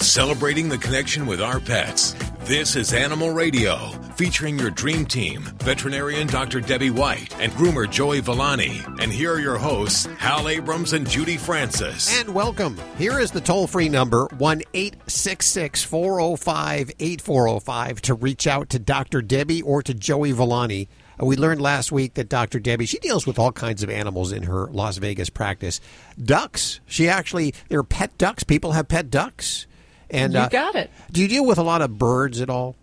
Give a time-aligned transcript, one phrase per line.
[0.00, 2.14] celebrating the connection with our pets.
[2.44, 3.76] This is Animal Radio,
[4.16, 6.60] featuring your dream team, veterinarian Dr.
[6.60, 8.80] Debbie White and groomer Joey Villani.
[9.00, 12.18] And here are your hosts, Hal Abrams and Judy Francis.
[12.20, 12.78] And welcome.
[12.96, 19.20] Here is the toll free number 1 866 405 8405 to reach out to Dr.
[19.20, 20.88] Debbie or to Joey Villani.
[21.20, 22.60] Uh, We learned last week that Dr.
[22.60, 25.80] Debbie, she deals with all kinds of animals in her Las Vegas practice.
[26.22, 26.80] Ducks.
[26.86, 28.42] She actually, they're pet ducks.
[28.44, 29.66] People have pet ducks.
[30.10, 30.90] And You uh, got it.
[31.12, 32.76] Do you deal with a lot of birds at all?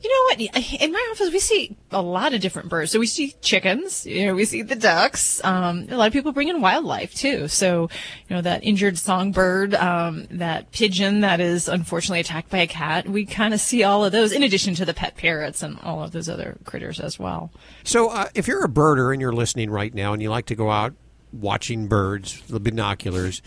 [0.00, 0.80] You know what?
[0.80, 2.90] In my office, we see a lot of different birds.
[2.90, 5.44] So we see chickens, you know, we see the ducks.
[5.44, 7.48] Um, a lot of people bring in wildlife too.
[7.48, 7.90] So,
[8.28, 13.08] you know, that injured songbird, um, that pigeon that is unfortunately attacked by a cat.
[13.08, 16.02] We kind of see all of those in addition to the pet parrots and all
[16.02, 17.50] of those other critters as well.
[17.84, 20.54] So, uh, if you're a birder and you're listening right now and you like to
[20.54, 20.94] go out
[21.32, 23.42] watching birds, the binoculars,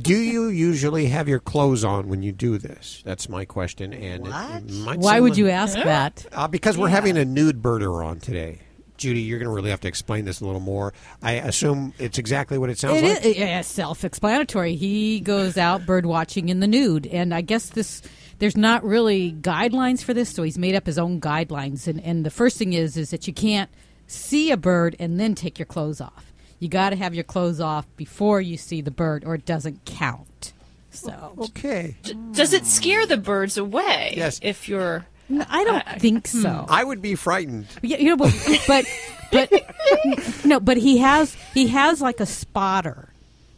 [0.00, 3.02] do you usually have your clothes on when you do this?
[3.04, 3.92] That's my question.
[3.92, 6.26] And it might Why seem would like- you ask that?
[6.32, 8.60] Uh, because we're having a nude birder on today.
[8.96, 10.92] Judy, you're going to really have to explain this a little more.
[11.22, 13.24] I assume it's exactly what it sounds It like.
[13.24, 14.74] is yeah, self-explanatory.
[14.74, 18.02] He goes out bird watching in the nude, and I guess this
[18.40, 21.86] there's not really guidelines for this, so he's made up his own guidelines.
[21.86, 23.70] And, and the first thing is is that you can't
[24.08, 26.27] see a bird and then take your clothes off.
[26.58, 29.84] You got to have your clothes off before you see the bird, or it doesn't
[29.84, 30.52] count.
[30.90, 31.96] So okay.
[32.32, 34.14] Does it scare the birds away?
[34.16, 34.40] Yes.
[34.42, 35.06] If you're.
[35.28, 36.42] No, I don't think hmm.
[36.42, 36.66] so.
[36.68, 37.66] I would be frightened.
[37.82, 38.34] Yeah, you know, but
[38.66, 38.86] but,
[39.30, 43.10] but no, but he has he has like a spotter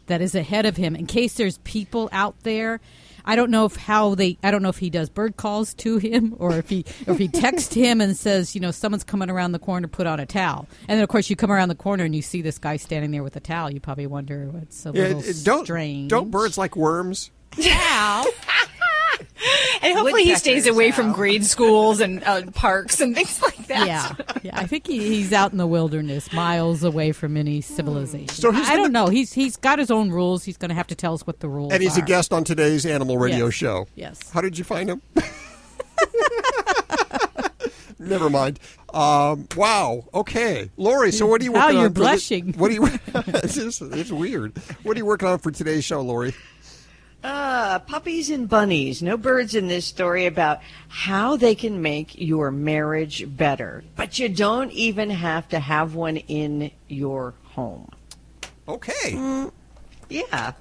[0.06, 2.81] that is ahead of him in case there's people out there.
[3.25, 4.39] I don't know if how they.
[4.43, 7.19] I don't know if he does bird calls to him or if he or if
[7.19, 10.27] he texts him and says, you know, someone's coming around the corner, put on a
[10.27, 10.67] towel.
[10.89, 13.11] And then of course you come around the corner and you see this guy standing
[13.11, 13.71] there with a towel.
[13.71, 16.11] You probably wonder what's a Yeah, little it- don't strange.
[16.11, 17.31] don't birds like worms?
[17.53, 18.27] Towel.
[19.83, 23.87] And hopefully he stays away from grade schools and uh, parks and things like that.
[23.87, 24.59] Yeah, yeah.
[24.61, 28.28] I think he, he's out in the wilderness, miles away from any civilization.
[28.28, 29.06] So he's I don't know.
[29.06, 30.44] He's he's got his own rules.
[30.44, 31.72] He's going to have to tell us what the rules.
[31.72, 31.75] Are.
[31.77, 33.55] And he's a guest on today's Animal Radio Yes.
[33.55, 33.87] show.
[33.94, 34.21] Yes.
[34.31, 35.00] How did you find him?
[37.99, 38.59] Never mind.
[38.94, 40.05] Um, wow.
[40.15, 41.12] Okay, Lori.
[41.12, 41.93] So what are you How working you're on?
[41.94, 42.53] for the- blushing.
[42.55, 42.87] what are you?
[43.15, 44.56] it's, just, it's weird.
[44.83, 46.34] What are you working on for today's show, Lori?
[47.22, 49.03] Uh, puppies and bunnies.
[49.03, 53.84] No birds in this story about how they can make your marriage better.
[53.94, 57.91] But you don't even have to have one in your home.
[58.66, 59.50] Okay.
[60.08, 60.53] Yeah.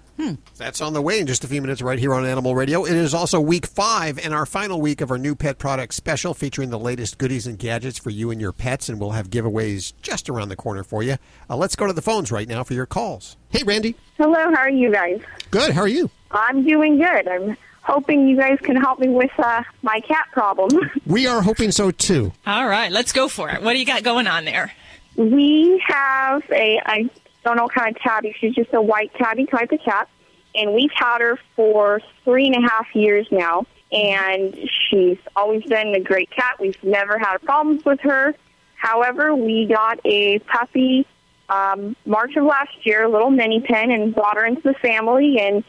[0.57, 2.85] That's on the way in just a few minutes right here on Animal Radio.
[2.85, 6.33] It is also week five and our final week of our new pet product special
[6.33, 9.93] featuring the latest goodies and gadgets for you and your pets, and we'll have giveaways
[10.01, 11.15] just around the corner for you.
[11.49, 13.37] Uh, let's go to the phones right now for your calls.
[13.49, 13.95] Hey, Randy.
[14.17, 15.21] Hello, how are you guys?
[15.51, 15.71] Good.
[15.71, 16.09] How are you?
[16.31, 17.27] I'm doing good.
[17.27, 20.69] I'm hoping you guys can help me with uh, my cat problem.
[21.05, 22.33] We are hoping so too.
[22.45, 23.63] All right, let's go for it.
[23.63, 24.71] What do you got going on there?
[25.19, 27.09] we have a, I
[27.43, 28.35] don't know what kind of tabby.
[28.39, 30.09] She's just a white tabby type of cat.
[30.55, 33.65] And we've had her for three and a half years now.
[33.91, 34.57] And
[34.89, 36.59] she's always been a great cat.
[36.59, 38.35] We've never had problems with her.
[38.75, 41.05] However, we got a puppy
[41.49, 45.39] um, March of last year, a little mini pin, and brought her into the family.
[45.39, 45.63] And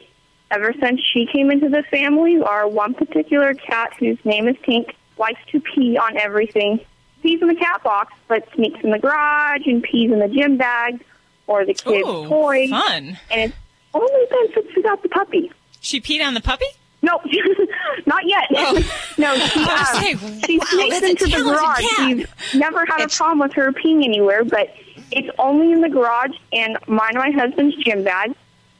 [0.50, 4.94] ever since she came into the family, our one particular cat, whose name is Pink,
[5.18, 6.80] likes to pee on everything.
[7.22, 10.56] Pees in the cat box, but sneaks in the garage and pees in the gym
[10.56, 11.04] bag
[11.50, 12.70] or the kids' Ooh, toys.
[12.70, 13.18] fun.
[13.28, 13.54] And it's
[13.92, 15.50] only been since we got the puppy.
[15.80, 16.66] She peed on the puppy?
[17.02, 17.20] No,
[18.06, 18.46] not yet.
[19.18, 21.80] no, she, I was um, saying, she wow, sneaks that's into the garage.
[21.80, 22.16] cat.
[22.16, 24.72] We've never had a problem with her peeing anywhere, but
[25.10, 28.32] it's only in the garage and mine and my husband's gym bag.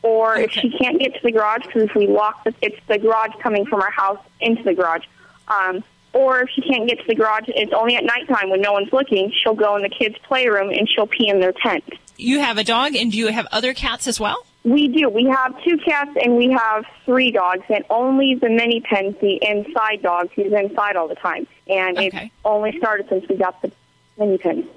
[0.02, 2.98] Or if she can't get to the garage, because if we lock the, it's the
[2.98, 5.04] garage coming from our house into the garage.
[5.48, 8.72] Um, or if she can't get to the garage, it's only at nighttime when no
[8.72, 9.30] one's looking.
[9.42, 11.84] She'll go in the kids' playroom and she'll pee in their tent.
[12.20, 14.44] You have a dog, and do you have other cats as well?
[14.62, 15.08] We do.
[15.08, 19.38] We have two cats and we have three dogs, and only the mini pin's the
[19.42, 21.46] inside dog he's inside all the time.
[21.66, 22.06] And Okay.
[22.26, 23.72] it's only started since we got the
[24.18, 24.68] mini pin.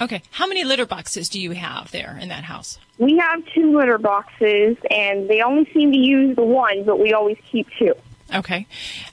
[0.00, 0.22] Okay.
[0.30, 2.78] How many litter boxes do you have there in that house?
[2.98, 7.12] We have two litter boxes, and they only seem to use the one, but we
[7.12, 7.94] always keep two.
[8.34, 8.66] Okay.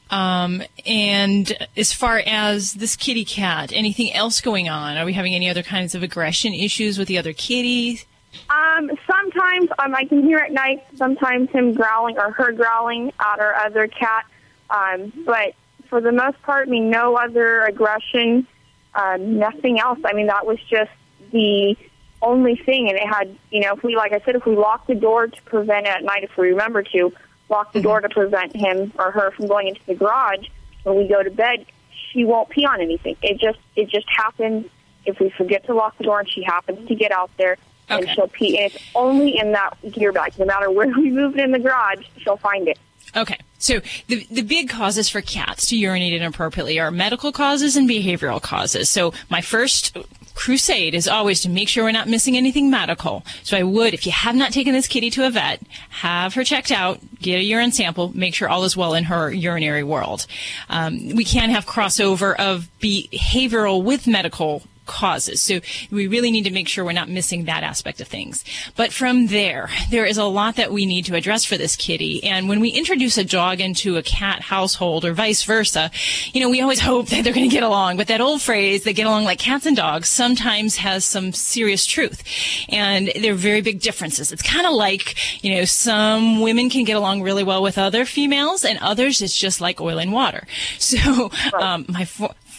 [0.10, 4.98] Um, and as far as this kitty cat, anything else going on?
[4.98, 8.06] Are we having any other kinds of aggression issues with the other kitties?
[8.50, 10.84] Um, sometimes um, I can hear at night.
[10.96, 14.26] Sometimes him growling or her growling at our other cat.
[14.70, 15.54] Um, but
[15.90, 18.48] for the most part, I mean, no other aggression,
[18.96, 20.00] um, nothing else.
[20.04, 20.92] I mean, that was just
[21.32, 21.76] the
[22.22, 22.90] only thing.
[22.90, 25.28] And it had, you know, if we, like I said, if we locked the door
[25.28, 27.14] to prevent it at night, if we remember to,
[27.50, 30.48] lock the door to prevent him or her from going into the garage
[30.84, 31.66] when we go to bed,
[32.12, 33.16] she won't pee on anything.
[33.22, 34.68] It just it just happens
[35.06, 37.58] if we forget to lock the door and she happens to get out there
[37.90, 38.58] and she'll pee.
[38.58, 40.38] And it's only in that gear bag.
[40.38, 42.78] No matter where we move it in the garage, she'll find it.
[43.16, 43.38] Okay.
[43.58, 48.42] So the the big causes for cats to urinate inappropriately are medical causes and behavioral
[48.42, 48.90] causes.
[48.90, 49.98] So my first
[50.34, 53.24] crusade is always to make sure we're not missing anything medical.
[53.44, 56.44] So I would, if you have not taken this kitty to a vet, have her
[56.44, 60.26] checked out, get a urine sample, make sure all is well in her urinary world.
[60.70, 65.42] Um, we can have crossover of behavioral with medical causes.
[65.42, 68.44] So we really need to make sure we're not missing that aspect of things.
[68.76, 72.24] But from there, there is a lot that we need to address for this kitty.
[72.24, 75.90] And when we introduce a dog into a cat household or vice versa,
[76.34, 77.98] you know, we always hope that they're going to get along.
[77.98, 81.86] But that old phrase, they get along like cats and dogs, sometimes has some serious
[81.86, 82.24] truth.
[82.70, 84.32] And there are very big differences.
[84.32, 88.06] It's kind of like, you know, some women can get along really well with other
[88.06, 90.46] females and others it's just like oil and water.
[90.84, 92.08] So, um, my,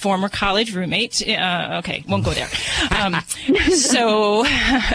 [0.05, 1.27] former college roommate.
[1.27, 2.49] Uh, okay, won't go there.
[2.95, 3.15] Um,
[3.73, 4.45] so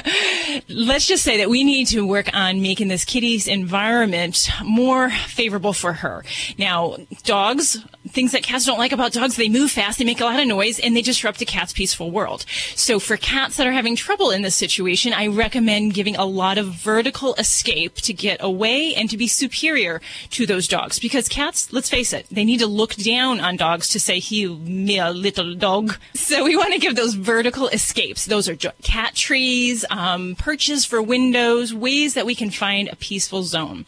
[0.69, 5.73] let's just say that we need to work on making this kitty's environment more favorable
[5.73, 6.23] for her.
[6.57, 10.25] Now, dogs, things that cats don't like about dogs, they move fast, they make a
[10.25, 12.45] lot of noise, and they disrupt a cat's peaceful world.
[12.75, 16.57] So for cats that are having trouble in this situation, I recommend giving a lot
[16.57, 20.01] of vertical escape to get away and to be superior
[20.31, 20.99] to those dogs.
[20.99, 24.47] Because cats, let's face it, they need to look down on dogs to say, he,
[24.47, 25.95] me, a little dog.
[26.19, 28.25] So we want to give those vertical escapes.
[28.25, 33.43] Those are cat trees, um, perches for windows, ways that we can find a peaceful
[33.43, 33.85] zone.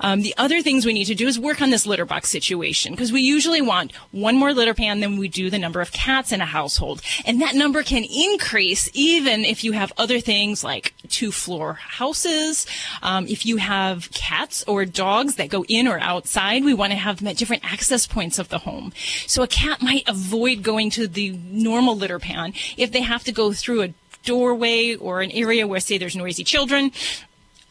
[0.00, 2.92] Um, the other things we need to do is work on this litter box situation
[2.92, 6.32] because we usually want one more litter pan than we do the number of cats
[6.32, 7.02] in a household.
[7.24, 12.66] And that number can increase even if you have other things like two floor houses.
[13.02, 16.98] Um, if you have cats or dogs that go in or outside, we want to
[16.98, 18.92] have them at different access points of the home.
[19.26, 23.32] So a cat might avoid going to the normal litter pan if they have to
[23.32, 23.94] go through a
[24.24, 26.90] doorway or an area where say there's noisy children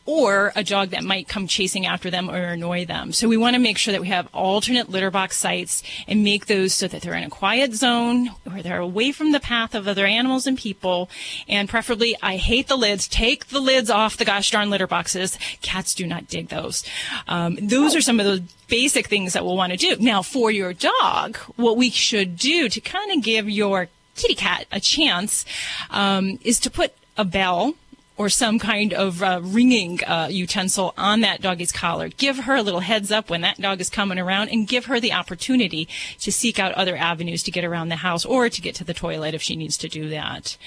[0.05, 3.13] or a dog that might come chasing after them or annoy them.
[3.13, 6.47] So we want to make sure that we have alternate litter box sites and make
[6.47, 9.87] those so that they're in a quiet zone where they're away from the path of
[9.87, 11.09] other animals and people.
[11.47, 13.07] And preferably, I hate the lids.
[13.07, 15.37] Take the lids off the gosh darn litter boxes.
[15.61, 16.83] Cats do not dig those.
[17.27, 19.95] Um, those are some of those basic things that we'll want to do.
[19.99, 24.65] Now, for your dog, what we should do to kind of give your kitty cat
[24.71, 25.45] a chance
[25.89, 27.75] um, is to put a bell
[28.17, 32.09] or some kind of uh, ringing uh, utensil on that doggy's collar.
[32.09, 34.99] Give her a little heads up when that dog is coming around and give her
[34.99, 35.87] the opportunity
[36.19, 38.93] to seek out other avenues to get around the house or to get to the
[38.93, 40.57] toilet if she needs to do that.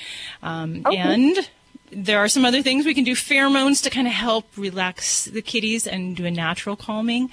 [0.42, 1.48] Um, And
[1.92, 5.42] there are some other things we can do pheromones to kind of help relax the
[5.42, 7.30] kitties and do a natural calming.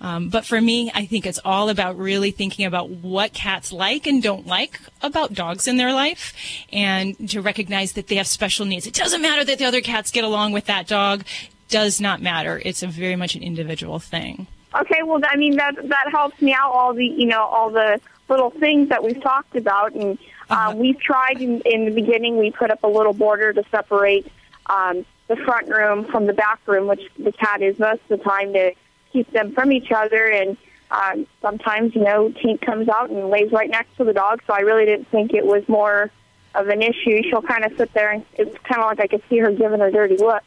[0.00, 4.06] Um, but for me, I think it's all about really thinking about what cats like
[4.06, 6.34] and don't like about dogs in their life
[6.72, 8.86] and to recognize that they have special needs.
[8.86, 11.24] It doesn't matter that the other cats get along with that dog.
[11.68, 12.60] Does not matter.
[12.64, 14.46] It's a very much an individual thing.
[14.74, 16.72] Okay, well, I mean that that helps me out.
[16.72, 20.18] All the you know all the little things that we've talked about, and
[20.54, 22.38] uh, we've tried in, in the beginning.
[22.38, 24.30] We put up a little border to separate
[24.66, 28.24] um, the front room from the back room, which the cat is most of the
[28.24, 28.72] time to
[29.12, 30.26] keep them from each other.
[30.26, 30.56] And
[30.90, 34.42] um, sometimes, you know, Tink comes out and lays right next to the dog.
[34.46, 36.10] So I really didn't think it was more
[36.54, 37.22] of an issue.
[37.28, 39.80] She'll kind of sit there, and it's kind of like I could see her giving
[39.80, 40.42] a dirty look.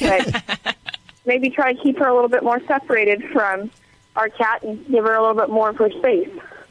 [0.00, 0.76] But
[1.26, 3.70] maybe try to keep her a little bit more separated from
[4.16, 6.28] our cat and give her a little bit more of her space.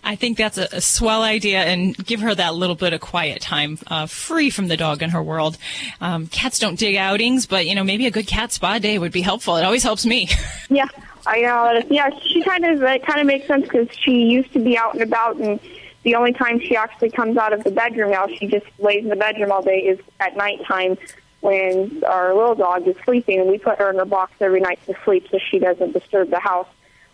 [0.10, 3.44] I think that's a, a swell idea and give her that little bit of quiet
[3.44, 5.56] time, uh, free from the dog in her world.
[6.02, 9.12] Um, cats don't dig outings, but you know, maybe a good cat spa day would
[9.12, 9.56] be helpful.
[9.58, 10.28] It always helps me.
[10.72, 10.86] Yeah,
[11.26, 11.82] I know.
[11.90, 14.94] Yeah, she kind of it kind of makes sense because she used to be out
[14.94, 15.60] and about, and
[16.04, 19.10] the only time she actually comes out of the bedroom now, she just lays in
[19.10, 20.96] the bedroom all day, is at nighttime
[21.42, 24.80] when our little dog is sleeping, and we put her in her box every night
[24.86, 26.68] to sleep so she doesn't disturb the house.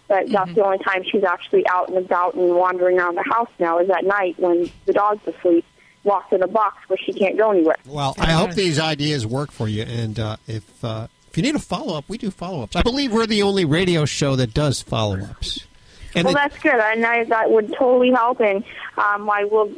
[0.08, 3.50] But that's the only time she's actually out and about and wandering around the house
[3.60, 5.66] now is at night when the dog's asleep,
[6.04, 7.76] locked in a box where she can't go anywhere.
[7.88, 9.82] Well, I hope these ideas work for you.
[9.84, 12.76] And uh, if uh, if you need a follow up, we do follow ups.
[12.76, 15.66] I believe we're the only radio show that does follow ups.
[16.14, 16.76] And well, it- that's good.
[16.80, 18.40] And I, that would totally help.
[18.40, 18.64] And
[18.98, 19.70] um, I will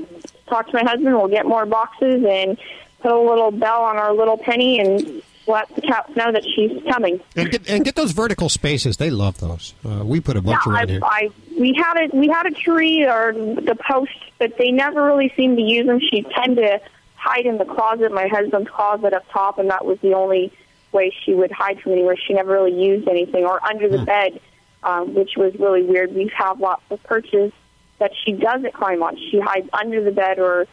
[0.47, 1.15] talk to my husband.
[1.15, 2.57] We'll get more boxes and
[2.99, 6.81] put a little bell on our little penny and let the cats know that she's
[6.91, 7.19] coming.
[7.35, 8.97] and get, and get those vertical spaces.
[8.97, 9.73] They love those.
[9.85, 10.99] Uh, we put a bunch yeah, around I, here.
[11.03, 15.31] I we had a we had a tree or the post, but they never really
[15.35, 15.99] seemed to use them.
[15.99, 16.79] She tend to
[17.15, 20.51] hide in the closet, my husband's closet up top, and that was the only
[20.91, 22.15] way she would hide from anywhere.
[22.17, 23.95] She never really used anything, or under Hmm.
[23.97, 24.39] the bed.
[24.83, 26.13] um, which was really weird.
[26.13, 27.51] We have lots of perches
[27.97, 29.17] that she doesn't climb on.
[29.17, 30.67] She hides under the bed or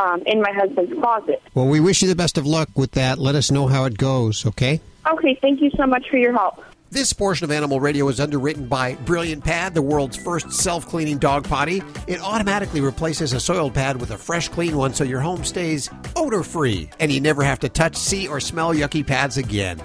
[0.00, 1.42] um, in my husband's closet.
[1.54, 3.18] Well, we wish you the best of luck with that.
[3.18, 4.80] Let us know how it goes, okay?
[5.12, 6.62] Okay, thank you so much for your help.
[6.92, 11.18] This portion of Animal Radio is underwritten by Brilliant Pad, the world's first self cleaning
[11.18, 11.82] dog potty.
[12.08, 15.88] It automatically replaces a soiled pad with a fresh, clean one so your home stays
[16.16, 19.80] odor free and you never have to touch, see, or smell yucky pads again.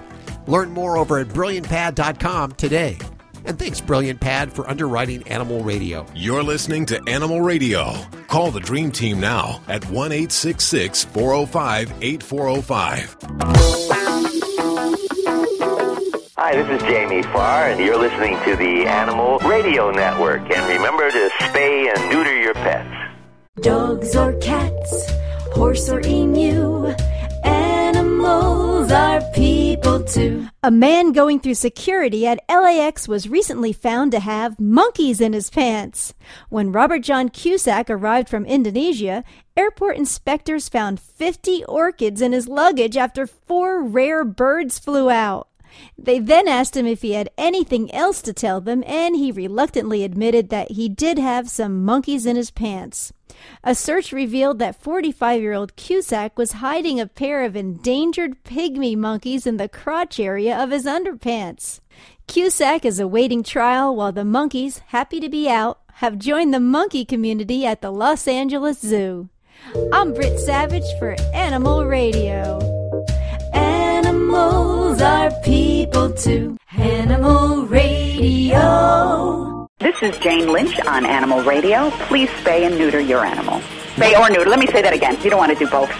[0.48, 2.98] Learn more over at brilliantpad.com today.
[3.46, 6.04] And thanks, Brilliant Pad, for underwriting Animal Radio.
[6.16, 7.94] You're listening to Animal Radio.
[8.26, 13.16] Call the Dream Team now at 1 405 8405.
[16.38, 20.42] Hi, this is Jamie Farr, and you're listening to the Animal Radio Network.
[20.52, 22.92] And remember to spay and neuter your pets.
[23.60, 25.10] Dogs or cats,
[25.54, 26.88] horse or emu,
[27.44, 29.65] animals are people
[30.06, 30.48] too.
[30.62, 35.50] A man going through security at LAX was recently found to have monkeys in his
[35.50, 36.14] pants.
[36.48, 39.24] When Robert John Cusack arrived from Indonesia,
[39.56, 45.48] airport inspectors found 50 orchids in his luggage after four rare birds flew out.
[45.98, 50.04] They then asked him if he had anything else to tell them, and he reluctantly
[50.04, 53.12] admitted that he did have some monkeys in his pants.
[53.62, 58.96] A search revealed that 45 year old Cusack was hiding a pair of endangered pygmy
[58.96, 61.80] monkeys in the crotch area of his underpants.
[62.26, 67.04] Cusack is awaiting trial while the monkeys, happy to be out, have joined the monkey
[67.04, 69.28] community at the Los Angeles Zoo.
[69.92, 72.75] I'm Britt Savage for Animal Radio.
[74.26, 76.58] Animals are people too.
[76.72, 79.68] Animal Radio.
[79.78, 81.90] This is Jane Lynch on Animal Radio.
[82.08, 83.60] Please spay and neuter your animal.
[83.94, 84.50] Spay or neuter.
[84.50, 85.16] Let me say that again.
[85.22, 85.90] You don't want to do both.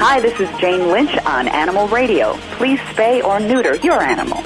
[0.00, 2.32] Hi, this is Jane Lynch on Animal Radio.
[2.58, 4.42] Please spay or neuter your animal.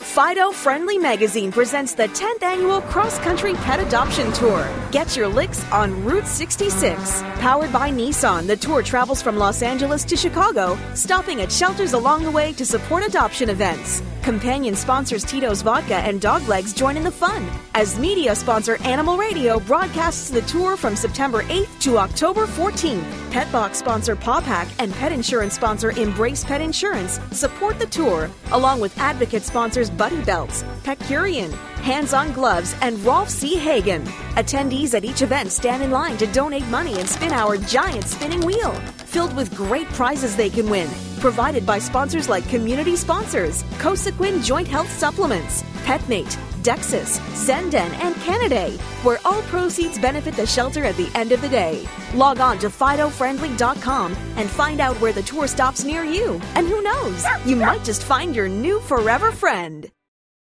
[0.00, 4.66] Fido Friendly Magazine presents the 10th annual Cross Country Pet Adoption Tour.
[4.90, 7.22] Get your licks on Route 66.
[7.38, 12.24] Powered by Nissan, the tour travels from Los Angeles to Chicago, stopping at shelters along
[12.24, 14.02] the way to support adoption events.
[14.22, 17.46] Companion sponsors Tito's Vodka and Doglegs join in the fun.
[17.74, 23.04] As media sponsor Animal Radio broadcasts the tour from September 8th to October 14th.
[23.30, 28.96] Petbox sponsor Pawpack and pet insurance sponsor Embrace Pet Insurance support the tour, along with
[28.98, 33.56] advocate sponsors Buddy Belts, Petcurean, Hands on Gloves, and Rolf C.
[33.56, 34.04] Hagen.
[34.36, 38.40] Attendees at each event stand in line to donate money and spin our giant spinning
[38.40, 38.72] wheel,
[39.06, 40.88] filled with great prizes they can win.
[41.20, 48.78] Provided by sponsors like Community Sponsors, Cosequin Joint Health Supplements, PetMate, Dexas, Zenden, and Canaday,
[49.04, 51.86] where all proceeds benefit the shelter at the end of the day.
[52.14, 56.40] Log on to FidoFriendly.com and find out where the tour stops near you.
[56.54, 59.90] And who knows, you might just find your new forever friend.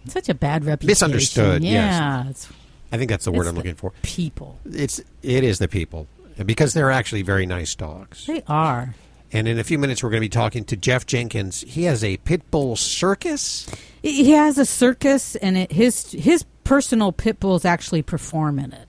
[0.08, 0.88] Such a bad reputation.
[0.90, 1.64] misunderstood.
[1.64, 2.26] Yeah.
[2.26, 2.50] yes.
[2.92, 3.92] I think that's the word It's I'm the looking for.
[4.02, 4.60] people.
[4.66, 6.08] It's it is the people
[6.46, 8.26] because they're actually very nice dogs.
[8.26, 8.96] They are.
[9.32, 11.62] And in a few minutes, we're going to be talking to Jeff Jenkins.
[11.62, 13.68] He has a pit bull circus.
[14.02, 18.89] He has a circus, and it, his his personal pit bulls actually perform in it.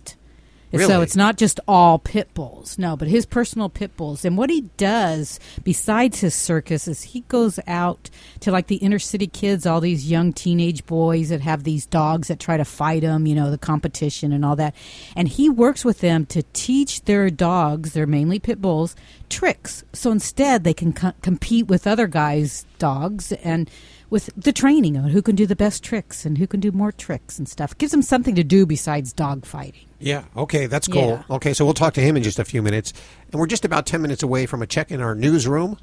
[0.73, 0.87] Really?
[0.87, 4.25] So it's not just all pit bulls, no, but his personal pit bulls.
[4.25, 8.09] And what he does besides his circus is he goes out
[8.41, 12.29] to like the inner city kids, all these young teenage boys that have these dogs
[12.29, 14.75] that try to fight them, you know, the competition and all that.
[15.17, 18.95] And he works with them to teach their dogs, they're mainly pit bulls,
[19.29, 19.83] tricks.
[19.93, 23.69] So instead they can co- compete with other guys' dogs and
[24.11, 26.93] with the training on who can do the best tricks and who can do more
[26.93, 27.77] tricks and stuff.
[27.79, 29.87] gives them something to do besides dog fighting.
[29.99, 30.25] Yeah.
[30.37, 31.23] Okay, that's cool.
[31.29, 31.37] Yeah.
[31.37, 32.93] Okay, so we'll talk to him in just a few minutes,
[33.31, 35.79] and we're just about ten minutes away from a check in our newsroom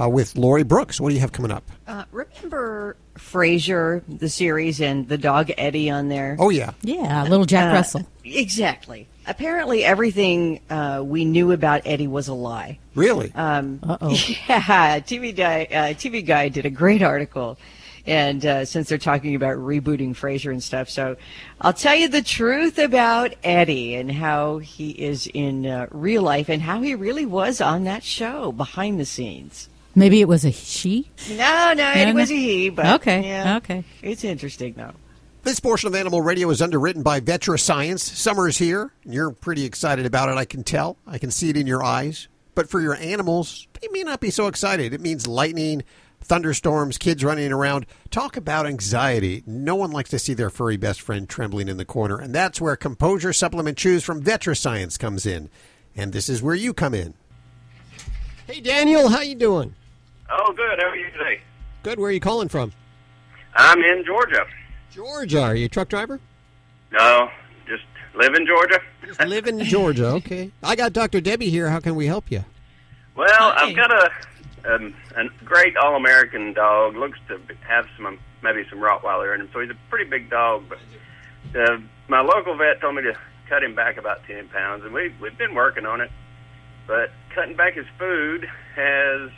[0.00, 1.00] uh, with Lori Brooks.
[1.00, 1.64] What do you have coming up?
[1.86, 6.36] Uh, remember Frasier, the series, and the dog Eddie on there?
[6.38, 8.06] Oh yeah, Yeah, little Jack Uh, Russell.
[8.24, 9.06] Exactly.
[9.26, 12.78] Apparently, everything uh, we knew about Eddie was a lie.
[12.94, 13.32] really?
[13.34, 14.08] Um, Uh-oh.
[14.48, 17.58] Yeah, TV Guide, uh, TV Guide did a great article,
[18.06, 21.16] and uh, since they're talking about rebooting Frasier and stuff, so
[21.60, 26.48] I'll tell you the truth about Eddie and how he is in uh, real life
[26.50, 29.68] and how he really was on that show behind the scenes.
[29.94, 31.08] Maybe it was a she.
[31.30, 32.20] No, no, Eddie no.
[32.20, 33.84] was a he, but Okay, yeah, okay.
[34.02, 34.92] it's interesting though.
[35.44, 37.98] This portion of Animal Radio is underwritten by VetriScience.
[37.98, 38.92] Summer is here.
[39.04, 40.96] and You're pretty excited about it, I can tell.
[41.06, 42.28] I can see it in your eyes.
[42.54, 44.94] But for your animals, they may not be so excited.
[44.94, 45.82] It means lightning,
[46.22, 47.84] thunderstorms, kids running around.
[48.10, 49.42] Talk about anxiety.
[49.46, 52.58] No one likes to see their furry best friend trembling in the corner, and that's
[52.58, 55.50] where Composure Supplement Chews from VetriScience comes in.
[55.94, 57.12] And this is where you come in.
[58.46, 59.74] Hey, Daniel, how you doing?
[60.30, 60.78] Oh, good.
[60.80, 61.42] How are you today?
[61.82, 61.98] Good.
[61.98, 62.72] Where are you calling from?
[63.54, 64.46] I'm in Georgia.
[64.94, 65.42] Georgia.
[65.42, 66.20] Are you a truck driver?
[66.92, 67.28] No,
[67.66, 67.82] just
[68.14, 68.80] live in Georgia.
[69.04, 70.06] Just live in Georgia.
[70.14, 70.52] Okay.
[70.62, 71.20] I got Dr.
[71.20, 71.68] Debbie here.
[71.68, 72.44] How can we help you?
[73.16, 74.10] Well, I've got a
[74.72, 76.96] um, a great all-American dog.
[76.96, 80.64] Looks to have some maybe some Rottweiler in him, so he's a pretty big dog.
[80.68, 80.78] But
[81.58, 83.14] uh, my local vet told me to
[83.48, 86.10] cut him back about ten pounds, and we we've been working on it.
[86.86, 89.30] But cutting back his food has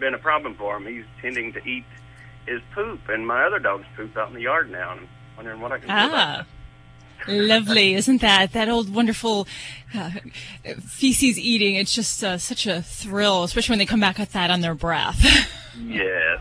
[0.00, 0.86] been a problem for him.
[0.86, 1.84] He's tending to eat
[2.46, 5.60] his poop and my other dog's poop out in the yard now, and I'm wondering
[5.60, 6.46] what I can do about Ah.
[7.26, 9.48] Lovely, isn't that that old wonderful
[9.94, 10.10] uh,
[10.82, 11.76] feces eating?
[11.76, 14.74] It's just uh, such a thrill, especially when they come back with that on their
[14.74, 15.50] breath.
[15.84, 16.40] Yes.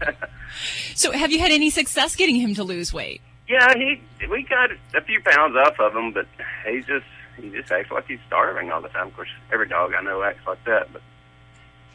[0.94, 3.20] so, have you had any success getting him to lose weight?
[3.48, 4.00] Yeah, he
[4.30, 6.26] we got a few pounds off of him, but
[6.64, 7.04] he's just
[7.40, 9.08] he just acts like he's starving all the time.
[9.08, 11.02] Of course, every dog I know acts like that, but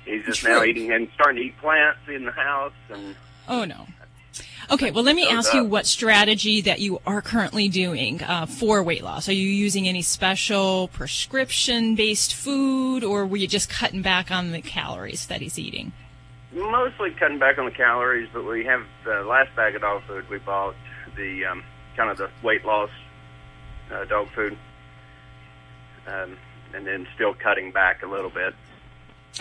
[0.03, 3.15] he's just now eating and starting to eat plants in the house, and
[3.48, 3.88] Oh no.
[4.72, 8.82] Okay, well, let me ask you what strategy that you are currently doing uh, for
[8.82, 9.28] weight loss.
[9.28, 14.62] Are you using any special prescription-based food, or were you just cutting back on the
[14.62, 15.92] calories that he's eating?
[16.54, 18.30] mostly cutting back on the calories.
[18.32, 20.76] But we have the last bag of dog food we bought
[21.16, 21.64] the um,
[21.96, 22.90] kind of the weight loss
[23.92, 24.58] uh, dog food,
[26.08, 26.38] um,
[26.74, 28.54] and then still cutting back a little bit.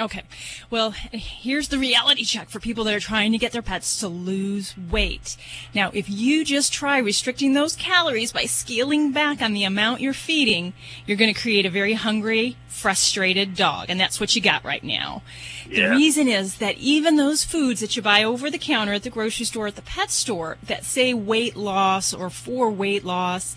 [0.01, 0.23] Okay.
[0.71, 4.09] Well, here's the reality check for people that are trying to get their pets to
[4.09, 5.37] lose weight.
[5.75, 10.15] Now, if you just try restricting those calories by scaling back on the amount you're
[10.15, 10.73] feeding,
[11.07, 13.87] you're going to create a very hungry, frustrated dog.
[13.91, 15.23] And that's what you got right now.
[15.69, 19.11] The reason is that even those foods that you buy over the counter at the
[19.11, 23.55] grocery store, at the pet store, that say weight loss or for weight loss,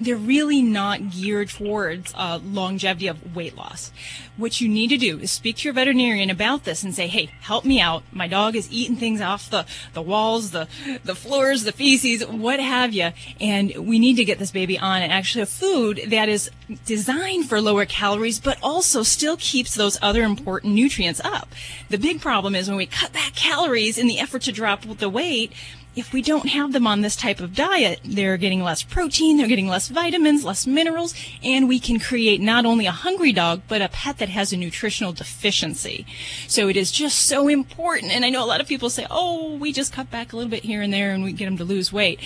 [0.00, 3.90] they're really not geared towards uh, longevity of weight loss.
[4.38, 7.28] What you need to do is speak to your veterinarian about this and say, "Hey,
[7.40, 8.04] help me out.
[8.12, 10.68] My dog is eating things off the, the walls, the
[11.04, 15.02] the floors, the feces, what have you, and we need to get this baby on
[15.02, 16.52] actually a food that is
[16.86, 21.48] designed for lower calories, but also still keeps those other important nutrients up.
[21.88, 25.10] The big problem is when we cut back calories in the effort to drop the
[25.10, 25.52] weight."
[25.98, 29.48] if we don't have them on this type of diet, they're getting less protein, they're
[29.48, 33.82] getting less vitamins, less minerals, and we can create not only a hungry dog, but
[33.82, 36.06] a pet that has a nutritional deficiency.
[36.46, 38.12] So it is just so important.
[38.12, 40.50] And I know a lot of people say, oh, we just cut back a little
[40.50, 42.20] bit here and there and we get them to lose weight.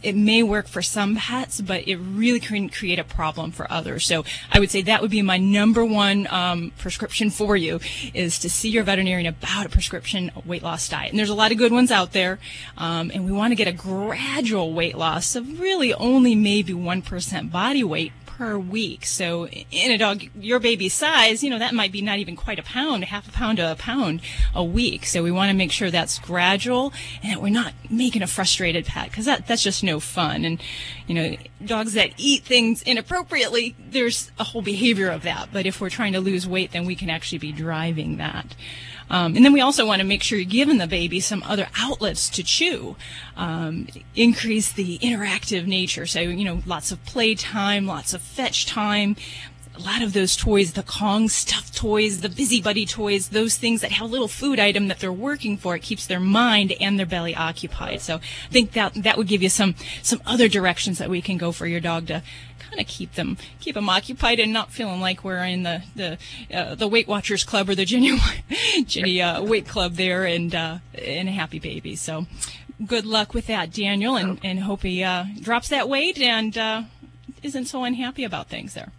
[0.00, 4.06] It may work for some pets, but it really can create a problem for others.
[4.06, 7.80] So I would say that would be my number one um, prescription for you
[8.14, 11.10] is to see your veterinarian about a prescription weight loss diet.
[11.10, 12.38] And there's a lot of good ones out there,
[12.76, 17.02] um, and we want to get a gradual weight loss of really only maybe one
[17.02, 19.04] percent body weight per week.
[19.04, 22.60] So in a dog your baby's size, you know, that might be not even quite
[22.60, 24.20] a pound, half a pound to a pound
[24.54, 25.06] a week.
[25.06, 28.86] So we want to make sure that's gradual and that we're not making a frustrated
[28.86, 30.44] pet because that, that's just no fun.
[30.44, 30.62] And,
[31.08, 35.48] you know, dogs that eat things inappropriately, there's a whole behavior of that.
[35.52, 38.54] But if we're trying to lose weight, then we can actually be driving that.
[39.10, 41.68] Um, and then we also want to make sure you're giving the baby some other
[41.78, 42.96] outlets to chew,
[43.36, 46.06] um, increase the interactive nature.
[46.06, 49.16] So, you know, lots of play time, lots of fetch time.
[49.76, 53.80] A lot of those toys, the Kong stuffed toys, the Busy Buddy toys, those things
[53.80, 56.98] that have a little food item that they're working for, it keeps their mind and
[56.98, 58.00] their belly occupied.
[58.00, 61.38] So I think that that would give you some some other directions that we can
[61.38, 62.24] go for your dog to
[62.68, 66.18] kind of keep them keep them occupied and not feeling like we're in the the
[66.54, 68.18] uh, the Weight Watchers Club or the Ginny
[68.84, 71.96] Ginny uh, Weight Club there and uh, and a happy baby.
[71.96, 72.26] So
[72.84, 76.82] good luck with that, Daniel, and and hope he uh, drops that weight and uh,
[77.42, 78.92] isn't so unhappy about things there.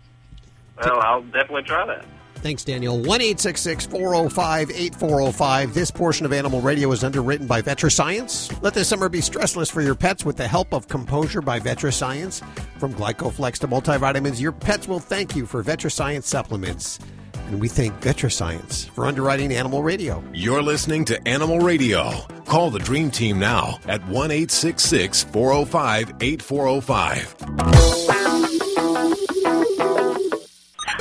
[0.83, 2.05] Well, I'll definitely try that.
[2.41, 2.97] Thanks, Daniel.
[2.97, 5.73] 1 405 8405.
[5.73, 8.61] This portion of Animal Radio is underwritten by VetriScience.
[8.61, 12.41] Let this summer be stressless for your pets with the help of Composure by VetriScience.
[12.79, 16.99] From Glycoflex to multivitamins, your pets will thank you for VetriScience supplements.
[17.33, 20.23] And we thank VetriScience for underwriting Animal Radio.
[20.33, 22.11] You're listening to Animal Radio.
[22.45, 28.48] Call the Dream Team now at 1 405 8405.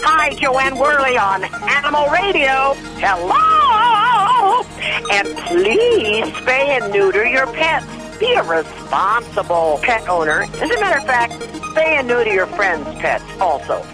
[0.03, 2.75] Hi, Jo Anne Worley on Animal Radio.
[2.99, 4.63] Hello!
[5.11, 7.87] And please spay and neuter your pets.
[8.19, 10.43] Be a responsible pet owner.
[10.43, 13.85] As a matter of fact, spay and neuter your friends' pets also.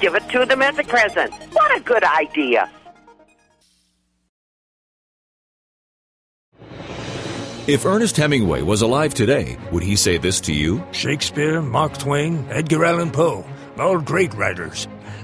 [0.00, 1.32] Give it to them as a present.
[1.52, 2.70] What a good idea.
[7.66, 10.86] If Ernest Hemingway was alive today, would he say this to you?
[10.92, 13.44] Shakespeare, Mark Twain, Edgar Allan Poe,
[13.76, 14.86] all great writers.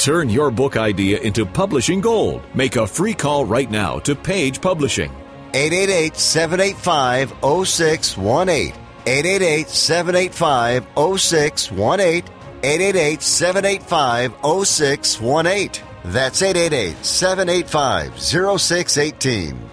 [0.00, 2.40] Turn your book idea into publishing gold.
[2.54, 5.12] Make a free call right now to Page Publishing.
[5.52, 8.72] 888 785 0618.
[9.06, 10.86] 888 785
[11.20, 12.24] 0618.
[12.62, 15.82] 888 785 0618.
[16.06, 18.18] That's 888 785
[18.58, 19.70] 0618.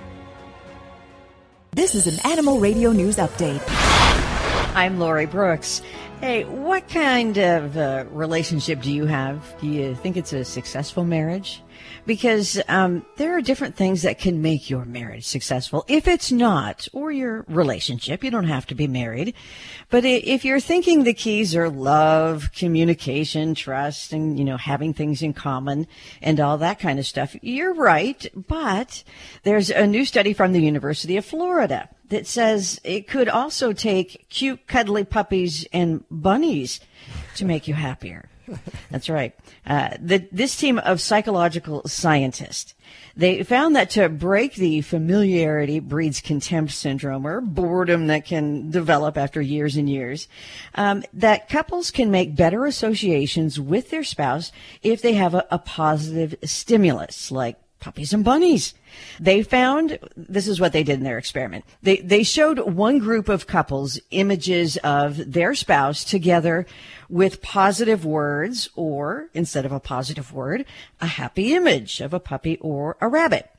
[1.71, 3.63] This is an Animal Radio News Update.
[4.75, 5.81] I'm Lori Brooks.
[6.19, 9.55] Hey, what kind of uh, relationship do you have?
[9.61, 11.61] Do you think it's a successful marriage?
[12.07, 15.83] Because um, there are different things that can make your marriage successful.
[15.89, 19.35] If it's not, or your relationship, you don't have to be married.
[19.89, 25.21] But if you're thinking the keys are love, communication, trust, and you know having things
[25.21, 25.85] in common
[26.21, 28.25] and all that kind of stuff, you're right.
[28.33, 29.03] But
[29.43, 34.27] there's a new study from the University of Florida that says it could also take
[34.29, 36.79] cute, cuddly puppies and bunnies
[37.35, 38.29] to make you happier.
[38.91, 39.35] That's right.
[39.65, 42.73] Uh, the, this team of psychological scientists,
[43.15, 49.17] they found that to break the familiarity breeds contempt syndrome or boredom that can develop
[49.17, 50.27] after years and years,
[50.75, 54.51] um, that couples can make better associations with their spouse
[54.83, 58.73] if they have a, a positive stimulus like puppies and bunnies.
[59.19, 61.65] They found this is what they did in their experiment.
[61.83, 66.65] They they showed one group of couples images of their spouse together
[67.09, 70.65] with positive words or instead of a positive word,
[70.99, 73.49] a happy image of a puppy or a rabbit.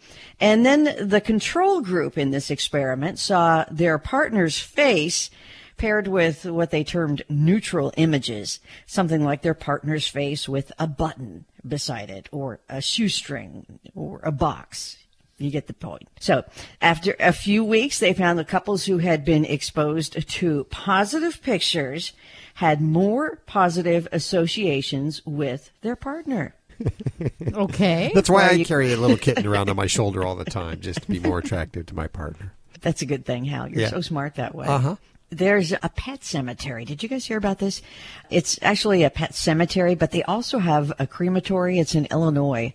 [0.41, 5.31] And then the control group in this experiment saw their partner's face
[5.77, 11.45] paired with what they termed neutral images, something like their partner's face with a button
[11.67, 14.97] beside it, or a shoestring, or a box.
[15.39, 16.09] You get the point.
[16.19, 16.45] So
[16.83, 22.13] after a few weeks, they found the couples who had been exposed to positive pictures
[22.55, 26.55] had more positive associations with their partner.
[27.53, 28.11] okay.
[28.15, 30.45] That's why Well, I you- carry a little kitten around on my shoulder all the
[30.45, 32.53] time, just to be more attractive to my partner.
[32.81, 33.69] That's a good thing, Hal.
[33.69, 33.91] You're Yeah.
[33.91, 34.67] so smart that way.
[34.67, 34.97] Uh-huh.
[35.31, 36.87] There's a pet cemetery.
[36.87, 37.83] Did you guys hear about this?
[38.31, 41.79] It's actually a pet cemetery, but they also have a crematory.
[41.79, 42.73] It's in Illinois.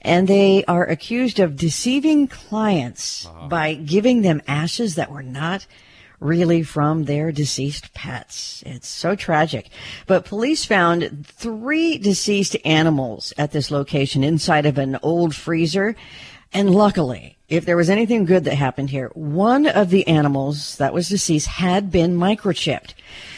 [0.00, 3.46] And they are accused of deceiving clients uh-huh.
[3.46, 5.66] by giving them ashes that were not
[6.18, 8.62] really from their deceased pets.
[8.66, 9.68] It's so tragic.
[10.06, 15.94] But police found three deceased animals at this location inside of an old freezer.
[16.52, 20.94] And luckily, if there was anything good that happened here, one of the animals that
[20.94, 22.94] was deceased had been microchipped.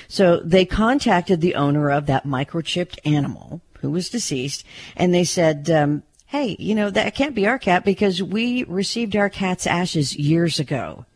[0.07, 5.69] So they contacted the owner of that microchipped animal who was deceased and they said,
[5.69, 10.17] um, Hey, you know, that can't be our cat because we received our cat's ashes
[10.17, 11.07] years ago.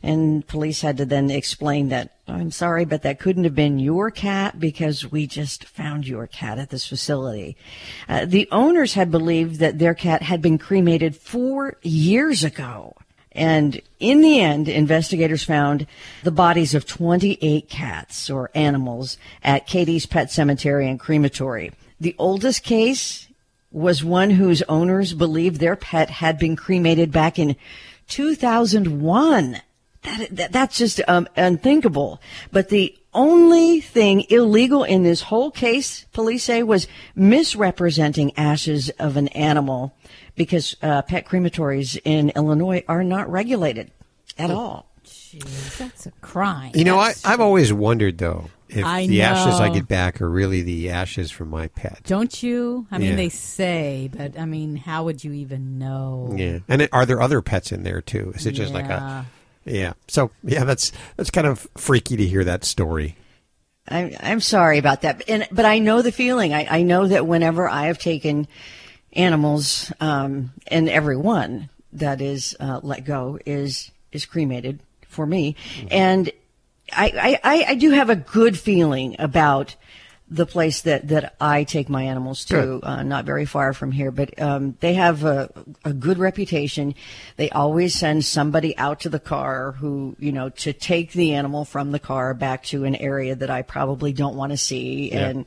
[0.00, 4.10] And police had to then explain that, I'm sorry, but that couldn't have been your
[4.10, 7.56] cat because we just found your cat at this facility.
[8.08, 12.96] Uh, the owners had believed that their cat had been cremated four years ago.
[13.32, 15.86] And in the end, investigators found
[16.22, 21.72] the bodies of 28 cats or animals at Katie's Pet Cemetery and Crematory.
[22.00, 23.28] The oldest case
[23.70, 27.56] was one whose owners believed their pet had been cremated back in
[28.08, 29.60] 2001.
[30.04, 32.20] That, that, that's just um, unthinkable.
[32.52, 39.16] But the only thing illegal in this whole case, police say, was misrepresenting ashes of
[39.16, 39.96] an animal
[40.34, 43.90] because uh, pet crematories in Illinois are not regulated
[44.38, 44.86] at all.
[45.04, 46.72] Jeez, that's a crime.
[46.74, 50.28] You know, I, I've always wondered though if I the ashes I get back are
[50.28, 52.00] really the ashes from my pet.
[52.04, 52.86] Don't you?
[52.90, 53.16] I mean, Yeah.
[53.16, 56.34] they say, but I mean, how would you even know?
[56.36, 58.32] Yeah, and it, are there other pets in there too?
[58.34, 59.26] Is it just like a?
[59.64, 59.94] Yeah.
[60.08, 63.16] So yeah, that's that's kind of freaky to hear that story.
[63.88, 66.54] I'm I'm sorry about that, and but I know the feeling.
[66.54, 68.48] I, I know that whenever I have taken
[69.12, 75.56] animals, um, and every one that is uh, let go is is cremated for me,
[75.90, 76.30] and
[76.92, 79.76] I, I I I do have a good feeling about
[80.34, 84.10] the place that, that I take my animals to, uh, not very far from here,
[84.10, 85.48] but um, they have a,
[85.84, 86.94] a good reputation.
[87.36, 91.64] They always send somebody out to the car who, you know, to take the animal
[91.64, 95.10] from the car back to an area that I probably don't want to see.
[95.12, 95.28] Yeah.
[95.28, 95.44] And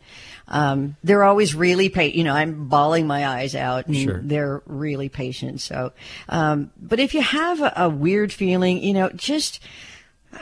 [0.48, 2.16] um, they're always really patient.
[2.16, 4.22] You know, I'm bawling my eyes out, and Sure.
[4.24, 5.60] they're really patient.
[5.60, 5.92] So,
[6.30, 9.60] um, but if you have a, a weird feeling, you know, just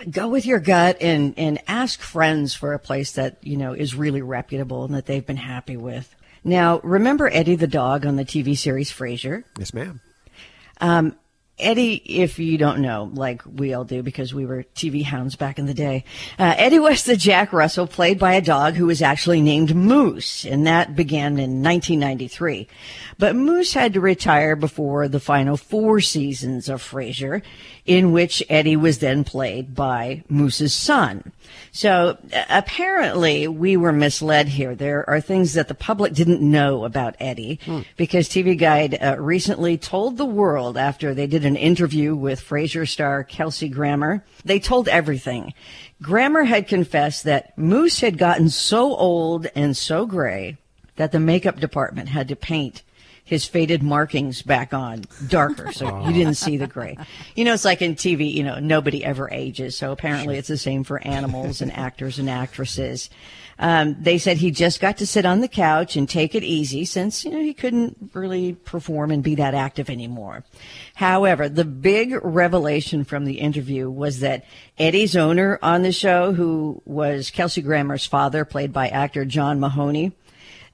[0.10, 3.96] go with your gut and, and ask friends for a place that, you know, is
[3.96, 6.16] really reputable and that they've been happy with.
[6.44, 9.44] Now, remember Eddie the dog on the TV series Frasier?
[9.58, 10.02] Yes, ma'am.
[10.80, 11.16] Um,
[11.58, 15.58] Eddie, if you don't know, like we all do because we were TV hounds back
[15.58, 16.04] in the day,
[16.38, 20.46] uh, Eddie was the Jack Russell played by a dog who was actually named Moose,
[20.46, 22.68] and that began in 1993.
[23.18, 27.42] But Moose had to retire before the final four seasons of Frasier,
[27.86, 31.32] in which Eddie was then played by Moose's son.
[31.72, 34.76] So uh, apparently we were misled here.
[34.76, 37.60] There are things that the public didn't know about Eddie
[37.96, 42.88] because TV Guide uh, recently told the world after they did an interview with Frasier
[42.88, 44.24] star Kelsey Grammer.
[44.44, 45.54] They told everything.
[46.02, 50.58] Grammer had confessed that Moose had gotten so old and so gray
[50.96, 52.84] that the makeup department had to paint
[53.26, 56.96] his faded markings back on darker so you didn't see the gray.
[57.36, 59.76] You know, it's like in TV, you know, nobody ever ages.
[59.76, 63.10] So apparently it's the same for animals and actors and actresses.
[63.58, 66.84] Um, they said he just got to sit on the couch and take it easy
[66.84, 70.44] since, you know, he couldn't really perform and be that active anymore.
[70.96, 74.44] However, the big revelation from the interview was that
[74.78, 80.12] Eddie's owner on the show, who was Kelsey Grammer's father, played by actor John Mahoney,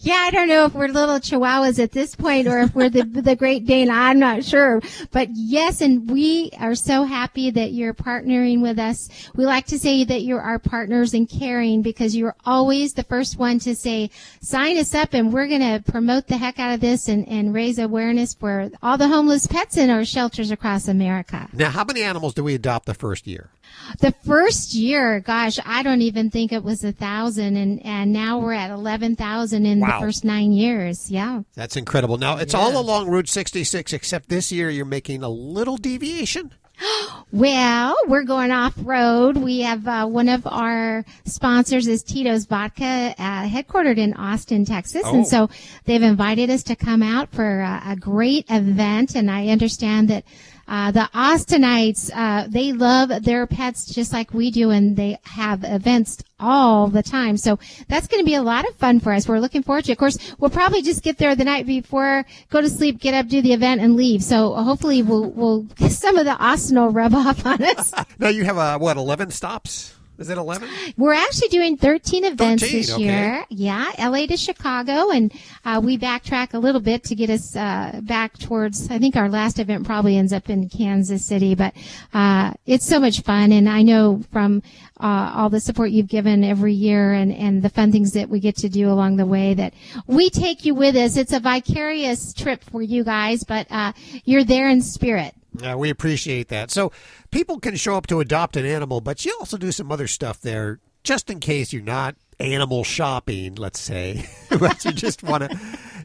[0.00, 3.02] Yeah, I don't know if we're little chihuahuas at this point or if we're the
[3.28, 3.90] the Great Dane.
[3.90, 9.08] I'm not sure, but yes, and we are so happy that you're partnering with us.
[9.34, 13.38] We like to say that you're our partners in caring because you're always the first
[13.38, 16.80] one to say, "Sign us up, and we're going to promote the heck out of
[16.80, 21.48] this and and raise awareness for all the homeless pets in our shelters across America."
[21.52, 23.50] Now, how many animals do we adopt the first year?
[24.00, 28.38] The first year, gosh, I don't even think it was a thousand, and and now
[28.38, 29.98] we're at eleven thousand in Wow.
[29.98, 31.10] the first nine years.
[31.10, 31.42] Yeah.
[31.54, 32.18] That's incredible.
[32.18, 36.52] Now, it's all along Route 66, except this year you're making a little deviation.
[37.30, 39.36] Well, we're going off road.
[39.36, 45.02] We have uh, one of our sponsors is Tito's Vodka, uh, headquartered in Austin, Texas,
[45.04, 45.14] Oh.
[45.14, 45.50] and so
[45.84, 49.14] they've invited us to come out for uh, a great event.
[49.14, 50.24] And I understand that
[50.68, 55.64] uh, the Austinites uh, they love their pets just like we do, and they have
[55.64, 57.36] events all the time.
[57.36, 59.26] So that's going to be a lot of fun for us.
[59.28, 59.92] We're looking forward to.
[59.92, 59.94] it.
[59.94, 63.28] Of course, we'll probably just get there the night before, go to sleep, get up,
[63.28, 64.22] do the event, and leave.
[64.22, 67.92] So hopefully, we'll we'll some of the Austin will rub off on us.
[68.18, 69.94] Now, you have, uh, what, 11 stops?
[70.18, 70.68] Is it 11?
[70.96, 73.02] We're actually doing 13 events 13, this okay.
[73.04, 73.44] year.
[73.50, 75.32] Yeah, LA to Chicago, and
[75.64, 78.90] uh, we backtrack a little bit to get us uh, back towards.
[78.90, 81.72] I think our last event probably ends up in Kansas City, but
[82.12, 84.62] uh, it's so much fun, and I know from
[84.98, 88.40] uh, all the support you've given every year and and the fun things that we
[88.40, 89.72] get to do along the way that
[90.08, 91.16] we take you with us.
[91.16, 93.92] It's a vicarious trip for you guys, but uh,
[94.24, 95.34] you're there in spirit.
[95.62, 96.70] Uh, we appreciate that.
[96.70, 96.92] So
[97.30, 100.40] people can show up to adopt an animal, but you also do some other stuff
[100.40, 104.26] there just in case you're not animal shopping, let's say,
[104.58, 105.58] but you just want to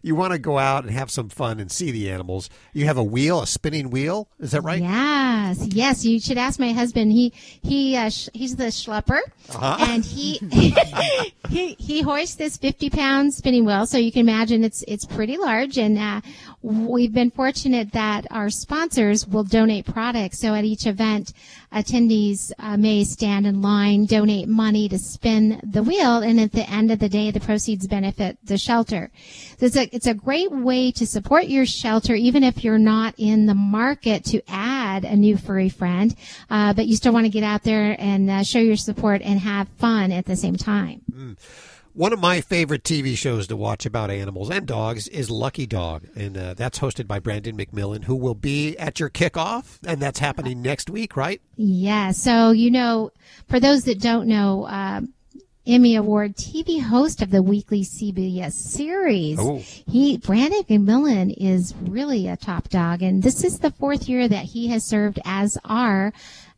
[0.03, 2.49] you want to go out and have some fun and see the animals.
[2.73, 4.27] You have a wheel, a spinning wheel.
[4.39, 4.81] Is that right?
[4.81, 6.05] Yes, yes.
[6.05, 7.11] You should ask my husband.
[7.11, 9.77] He he uh, sh- he's the schlepper, Uh-huh.
[9.79, 10.37] and he
[11.49, 13.85] he he hoists this fifty pound spinning wheel.
[13.85, 16.21] So you can imagine it's it's pretty large, and uh,
[16.61, 20.39] we've been fortunate that our sponsors will donate products.
[20.39, 21.33] So at each event,
[21.73, 26.69] attendees uh, may stand in line, donate money to spin the wheel, and at the
[26.69, 29.11] end of the day, the proceeds benefit the shelter.
[29.57, 33.15] So it's a it's a great way to support your shelter, even if you're not
[33.17, 36.15] in the market to add a new furry friend,
[36.49, 39.39] uh, but you still want to get out there and uh, show your support and
[39.39, 41.01] have fun at the same time.
[41.95, 46.07] One of my favorite TV shows to watch about animals and dogs is Lucky Dog,
[46.15, 50.17] and uh, that's hosted by Brandon McMillan, who will be at your kickoff, and that's
[50.17, 51.39] happening next week, right?
[51.55, 52.09] Yeah.
[52.09, 53.11] So, you know,
[53.47, 55.01] for those that don't know, uh,
[55.67, 59.37] Emmy Award TV host of the weekly CBS series.
[59.39, 59.59] Oh.
[59.59, 63.01] He, Brandon McMillan is really a top dog.
[63.01, 66.11] And this is the fourth year that he has served as our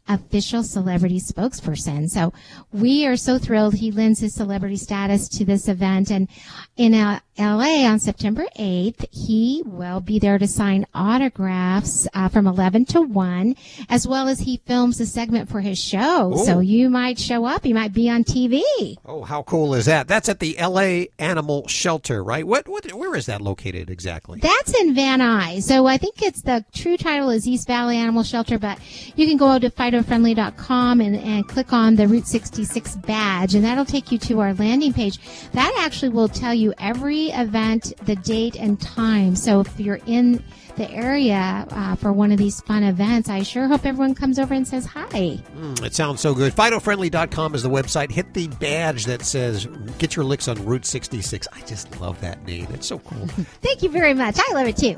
[0.07, 2.09] official celebrity spokesperson.
[2.09, 2.33] So
[2.71, 6.11] we are so thrilled he lends his celebrity status to this event.
[6.11, 6.29] And
[6.77, 12.47] in uh, LA on September 8th, he will be there to sign autographs uh, from
[12.47, 13.55] 11 to 1,
[13.89, 16.33] as well as he films a segment for his show.
[16.33, 16.45] Ooh.
[16.45, 17.65] So you might show up.
[17.65, 18.61] You might be on TV.
[19.05, 20.07] Oh, how cool is that?
[20.07, 21.09] That's at the L.A.
[21.19, 22.47] Animal Shelter, right?
[22.47, 22.69] What?
[22.69, 22.91] What?
[22.93, 24.39] Where is that located exactly?
[24.39, 25.63] That's in Van Nuys.
[25.63, 28.79] So I think it's the true title is East Valley Animal Shelter, but
[29.15, 33.85] you can go to fidofriendly.com and, and click on the Route 66 badge, and that'll
[33.85, 35.19] take you to our landing page.
[35.51, 39.35] That actually will tell you every event, the date and time.
[39.35, 40.43] So if you're in
[40.75, 44.53] the area uh, for one of these fun events, I sure hope everyone comes over
[44.53, 45.07] and says hi.
[45.07, 46.53] Mm, it sounds so good.
[46.53, 48.11] FidoFriendly.com is the website.
[48.11, 49.67] Hit the badge that says
[49.99, 52.67] "Get your licks on Route 66." I just love that name.
[52.73, 53.27] It's so cool.
[53.61, 54.35] Thank you very much.
[54.37, 54.97] I love it too.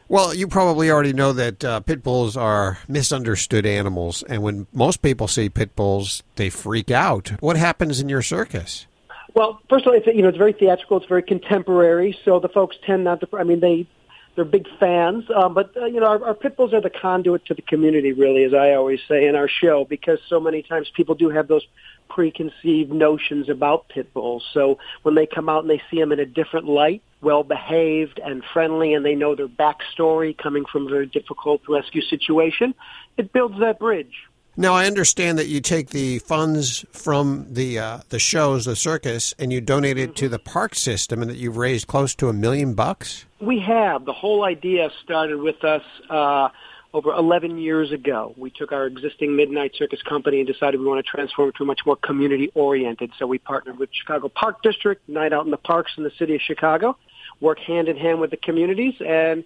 [0.10, 5.02] Well, you probably already know that uh, pit bulls are misunderstood animals, and when most
[5.02, 7.30] people see pit bulls, they freak out.
[7.42, 8.88] What happens in your circus?
[9.34, 12.50] Well, first of all, it's you know it's very theatrical, it's very contemporary, so the
[12.50, 13.28] folks tend not to.
[13.38, 13.88] I mean, they
[14.36, 15.26] they're big fans.
[15.36, 18.14] Um, but uh, you know, our, our pit bulls are the conduit to the community,
[18.14, 21.48] really, as I always say in our show, because so many times people do have
[21.48, 21.66] those
[22.10, 24.44] preconceived notions about pit bulls.
[24.54, 28.20] So when they come out and they see them in a different light, well behaved
[28.24, 32.74] and friendly, and they know their backstory coming from a very difficult rescue situation,
[33.18, 34.29] it builds that bridge.
[34.60, 39.34] Now I understand that you take the funds from the uh, the shows, the circus,
[39.40, 42.34] and you donate it to the park system, and that you've raised close to a
[42.34, 43.24] million bucks.
[43.40, 44.04] We have.
[44.04, 46.50] The whole idea started with us uh,
[46.94, 48.34] over 11 years ago.
[48.36, 51.64] We took our existing Midnight Circus company and decided we want to transform it to
[51.64, 53.12] a much more community oriented.
[53.18, 56.36] So we partnered with Chicago Park District, Night Out in the Parks in the city
[56.36, 56.98] of Chicago,
[57.40, 59.46] work hand in hand with the communities, and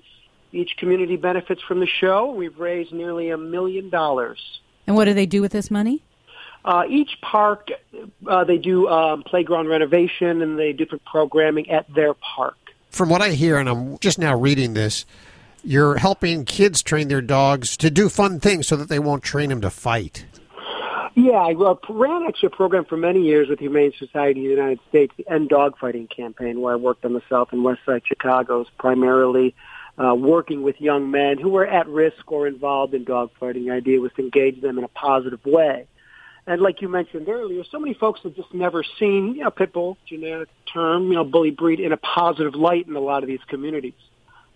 [0.51, 2.31] each community benefits from the show.
[2.31, 4.39] We've raised nearly a million dollars.
[4.87, 6.03] And what do they do with this money?
[6.65, 7.69] Uh, each park,
[8.27, 12.55] uh, they do um, playground renovation and they do different programming at their park.
[12.89, 15.05] From what I hear, and I'm just now reading this,
[15.63, 19.49] you're helping kids train their dogs to do fun things so that they won't train
[19.49, 20.25] them to fight.
[21.15, 24.45] Yeah, I uh, ran actually a program for many years with the Humane Society of
[24.45, 27.81] the United States, the End Dogfighting Campaign, where I worked on the South and West
[27.85, 29.53] Side Chicago's, primarily
[29.97, 33.65] uh, working with young men who were at risk or involved in dogfighting.
[33.65, 35.87] The idea was to engage them in a positive way.
[36.45, 39.71] And like you mentioned earlier, so many folks have just never seen, you know, pit
[39.71, 43.27] bull, generic term, you know, bully breed in a positive light in a lot of
[43.27, 43.93] these communities.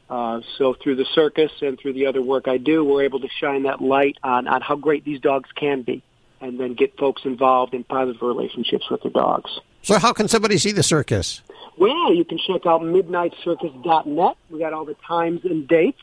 [0.09, 3.29] Uh, so through the circus and through the other work I do, we're able to
[3.39, 6.03] shine that light on, on how great these dogs can be
[6.39, 9.59] and then get folks involved in positive relationships with their dogs.
[9.87, 11.41] So how can somebody see the circus?
[11.77, 14.35] Well, you can check out midnightcircus.net.
[14.49, 16.01] We got all the times and dates.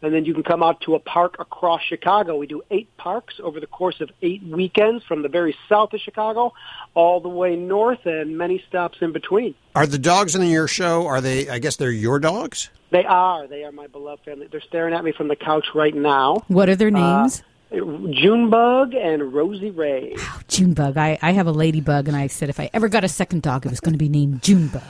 [0.00, 2.38] And then you can come out to a park across Chicago.
[2.38, 6.00] We do eight parks over the course of eight weekends from the very south of
[6.00, 6.54] Chicago
[6.94, 9.54] all the way north and many stops in between.
[9.74, 12.70] Are the dogs in your show, are they, I guess they're your dogs?
[12.92, 13.46] They are.
[13.46, 14.48] They are my beloved family.
[14.50, 16.44] They're staring at me from the couch right now.
[16.48, 17.40] What are their names?
[17.40, 20.16] Uh, Junebug and Rosie Ray.
[20.48, 20.96] Junebug.
[20.96, 23.66] I, I have a ladybug, and I said if I ever got a second dog,
[23.66, 24.82] it was going to be named Junebug.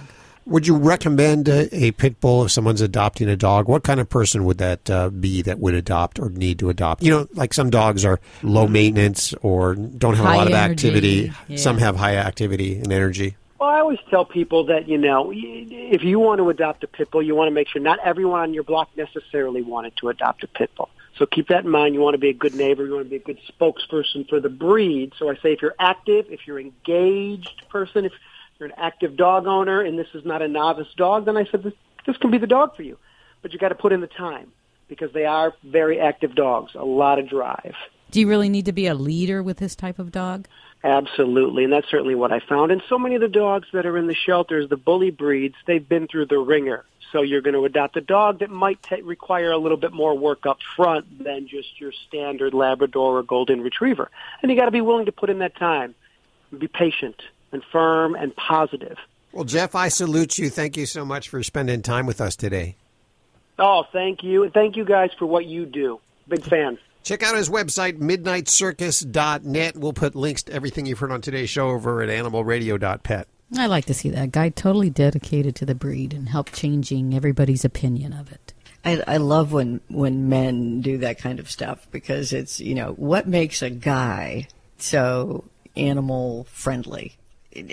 [0.46, 3.68] Would you recommend a, a, pit bull if someone's adopting a dog?
[3.68, 7.02] What kind of person would that uh, be that would adopt or need to adopt?
[7.02, 10.54] You know, like some dogs are low maintenance or don't have High a lot of
[10.54, 11.32] activity.
[11.48, 11.58] Yeah.
[11.58, 13.36] Some have high activity and energy.
[13.60, 17.10] Well, I always tell people that, you know, if you want to adopt a pit
[17.10, 20.44] bull, you want to make sure not everyone on your block necessarily wanted to adopt
[20.44, 20.88] a pit bull.
[21.18, 21.94] So keep that in mind.
[21.94, 22.86] You want to be a good neighbor.
[22.86, 25.12] You want to be a good spokesperson for the breed.
[25.18, 28.12] So I say if you're active, if you're engaged person, if
[28.58, 31.64] you're an active dog owner and this is not a novice dog, then I said
[31.64, 31.74] this,
[32.06, 32.96] this can be the dog for you.
[33.42, 34.52] But you got to put in the time
[34.88, 37.74] because they are very active dogs, a lot of drive.
[38.10, 40.48] Do you really need to be a leader with this type of dog?
[40.82, 42.72] Absolutely, and that's certainly what I found.
[42.72, 45.86] And so many of the dogs that are in the shelters, the bully breeds, they've
[45.86, 46.84] been through the ringer.
[47.12, 50.16] So you're going to adopt a dog that might ta require a little bit more
[50.16, 54.10] work up front than just your standard Labrador or Golden Retriever.
[54.42, 55.94] And you got to be willing to put in that time,
[56.56, 57.16] be patient
[57.52, 58.98] and firm and positive.
[59.32, 60.50] Well, Jeff, I salute you.
[60.50, 62.76] Thank you so much for spending time with us today.
[63.58, 66.00] Oh, thank you, and thank you guys for what you do.
[66.28, 66.78] Big fan.
[67.02, 69.76] Check out his website, midnightcircus.net.
[69.76, 73.28] We'll put links to everything you've heard on today's show over at animalradio.pet.
[73.56, 77.64] I like to see that guy totally dedicated to the breed and help changing everybody's
[77.64, 78.52] opinion of it.
[78.84, 82.92] I, I love when when men do that kind of stuff because it's you know
[82.92, 85.44] what makes a guy so
[85.76, 87.16] animal friendly.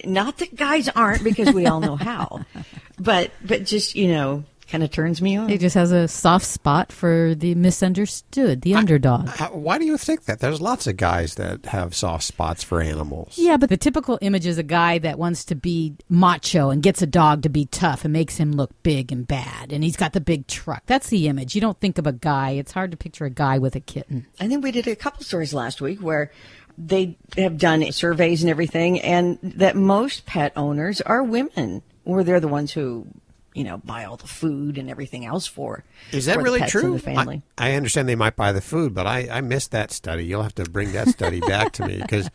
[0.06, 2.46] Not that guys aren't because we all know how,
[3.00, 4.44] but but just you know
[4.76, 5.48] kind of turns me on.
[5.48, 9.30] He just has a soft spot for the misunderstood, the underdog.
[9.30, 10.42] How, why do you think that?
[10.42, 13.38] There's lots of guys that have soft spots for animals.
[13.38, 17.02] Yeah, but the typical image is a guy that wants to be macho and gets
[17.02, 19.72] a dog to be tough and makes him look big and bad.
[19.72, 20.84] And he's got the big truck.
[20.88, 21.56] That's the image.
[21.56, 22.52] You don't think of a guy.
[22.52, 24.28] It's hard to picture a guy with a kitten.
[24.42, 26.32] I think we did a couple stories last week where
[26.78, 32.42] they have done surveys and everything, and that most pet owners are women, or they're
[32.42, 33.08] the ones who,
[33.56, 35.84] you know, buy all the food and everything else for.
[36.12, 36.86] Is that for the really pets true?
[36.86, 37.42] And the family.
[37.58, 40.26] I, I understand they might buy the food, but I, I missed that study.
[40.26, 42.30] You'll have to bring that study back to me because,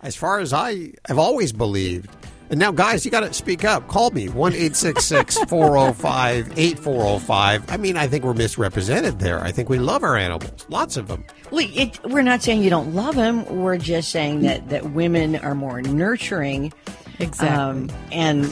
[0.00, 2.10] as far as I have always believed,
[2.50, 3.88] and now, guys, you got to speak up.
[3.88, 7.70] Call me 1 405 8405.
[7.70, 9.40] I mean, I think we're misrepresented there.
[9.40, 11.24] I think we love our animals, lots of them.
[11.50, 13.46] Well, it, we're not saying you don't love them.
[13.46, 16.72] We're just saying that, that women are more nurturing.
[17.18, 17.48] Exactly.
[17.48, 18.44] Um, and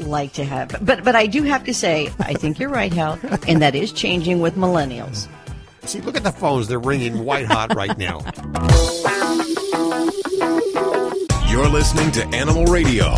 [0.00, 0.76] like to have.
[0.84, 3.92] But, but I do have to say, I think you're right, Hal, and that is
[3.92, 5.28] changing with millennials.
[5.84, 6.68] See, look at the phones.
[6.68, 8.20] They're ringing white hot right now.
[11.50, 13.14] You're listening to Animal Radio.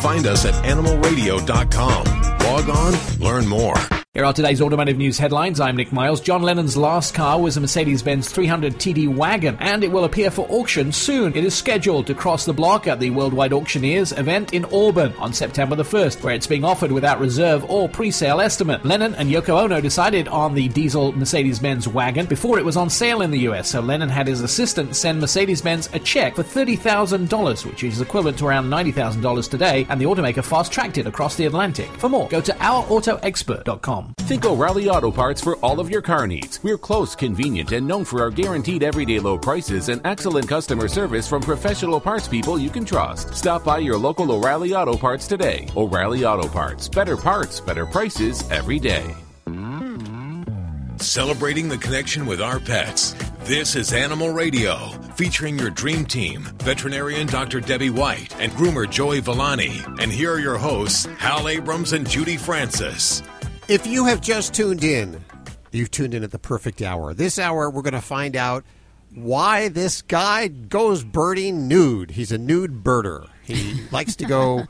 [0.00, 2.04] Find us at animalradio.com.
[2.38, 4.01] Log on, learn more.
[4.14, 5.58] Here are today's automotive news headlines.
[5.58, 6.20] I'm Nick Miles.
[6.20, 10.30] John Lennon's last car was a Mercedes Benz 300 TD wagon, and it will appear
[10.30, 11.34] for auction soon.
[11.34, 15.32] It is scheduled to cross the block at the Worldwide Auctioneers event in Auburn on
[15.32, 18.84] September the 1st, where it's being offered without reserve or pre sale estimate.
[18.84, 22.90] Lennon and Yoko Ono decided on the diesel Mercedes Benz wagon before it was on
[22.90, 26.42] sale in the US, so Lennon had his assistant send Mercedes Benz a check for
[26.42, 31.34] $30,000, which is equivalent to around $90,000 today, and the automaker fast tracked it across
[31.36, 31.88] the Atlantic.
[31.92, 34.01] For more, go to ourautoexpert.com.
[34.20, 36.62] Think O'Reilly Auto Parts for all of your car needs.
[36.62, 41.28] We're close, convenient, and known for our guaranteed everyday low prices and excellent customer service
[41.28, 43.34] from professional parts people you can trust.
[43.34, 45.66] Stop by your local O'Reilly Auto Parts today.
[45.76, 46.88] O'Reilly Auto Parts.
[46.88, 49.14] Better parts, better prices every day.
[50.96, 53.14] Celebrating the connection with our pets.
[53.40, 54.76] This is Animal Radio,
[55.16, 57.60] featuring your dream team, veterinarian Dr.
[57.60, 59.82] Debbie White and groomer Joey Villani.
[60.00, 63.20] And here are your hosts, Hal Abrams and Judy Francis.
[63.68, 65.24] If you have just tuned in,
[65.70, 67.14] you've tuned in at the perfect hour.
[67.14, 68.64] This hour, we're going to find out
[69.14, 72.10] why this guy goes birding nude.
[72.12, 73.28] He's a nude birder.
[73.42, 74.64] He likes to go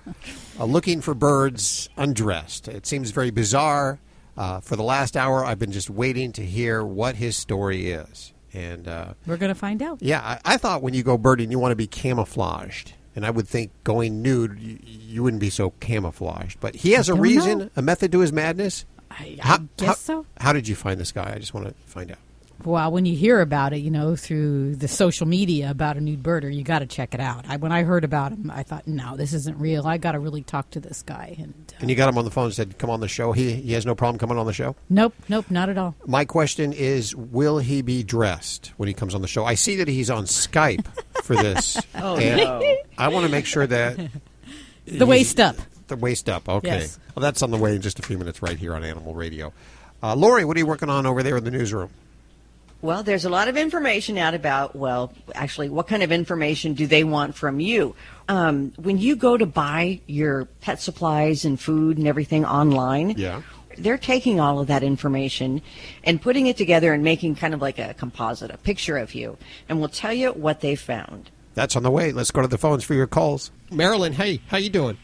[0.59, 2.69] uh, looking for birds undressed.
[2.69, 3.99] It seems very bizarre.
[4.37, 8.33] Uh, for the last hour, I've been just waiting to hear what his story is.
[8.55, 10.03] And uh, We're going to find out.
[10.03, 12.93] yeah, I, I thought when you go birding, you want to be camouflaged.
[13.15, 16.59] And I would think going nude, you, you wouldn't be so camouflaged.
[16.61, 17.71] But he has I a reason, know.
[17.77, 18.87] a method to his madness.
[19.11, 20.27] I, How- guess how- so.
[20.39, 21.33] How did you find this guy?
[21.35, 22.19] I just want to find out.
[22.65, 26.23] Well, when you hear about it, you know, through the social media about a nude
[26.23, 27.45] birder, you got to check it out.
[27.49, 29.87] I, when I heard about him, I thought, no, this isn't real.
[29.87, 31.37] I got to really talk to this guy.
[31.39, 33.33] And And you got him on the phone and said, come on the show.
[33.33, 34.77] He, he has no problem coming on the show.
[34.89, 35.95] nope, nope, not at all.
[36.07, 39.45] My question is, will he be dressed when he comes on the show?
[39.45, 40.87] I see that he's on Skype
[41.25, 41.79] for this.
[41.95, 42.77] Oh, no.
[42.99, 43.97] I want to make sure that
[44.87, 45.57] The waist up.
[45.87, 46.49] The waist up.
[46.49, 46.69] Okay.
[46.69, 46.99] Yes.
[47.15, 49.53] Well, that's on the way in just a few minutes right here on Animal Radio.
[50.03, 51.91] Uh, Lori, what are you working on over there in the newsroom?
[52.83, 56.89] Well, there's a lot of information out about, well, actually, what kind of information do
[56.89, 57.95] they want from you?
[58.29, 63.43] Um, when you go to buy your pet supplies and food and everything online, Yeah.
[63.79, 65.63] they're taking all of that information
[66.03, 69.39] and putting it together and making kind of like a composite, a picture of you,
[69.69, 71.31] and will tell you what they found.
[71.55, 72.11] That's on the way.
[72.11, 73.53] Let's go to the phones for your calls.
[73.71, 74.99] Marilyn, hey, how you doing?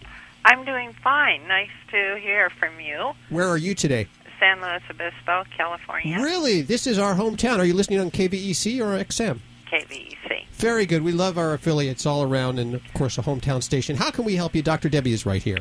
[0.45, 1.47] I'm doing fine.
[1.47, 3.13] Nice to hear from you.
[3.29, 4.09] Where are you today?
[4.39, 6.19] San Luis Obispo, California.
[6.21, 6.63] Really?
[6.63, 7.59] This is our hometown.
[7.59, 9.41] Are you listening on KVEC or XM?
[9.71, 10.47] KVEC.
[10.53, 11.03] Very good.
[11.03, 13.97] We love our affiliates all around, and of course, a hometown station.
[13.97, 14.63] How can we help you?
[14.63, 14.89] Dr.
[14.89, 15.59] Debbie is right here.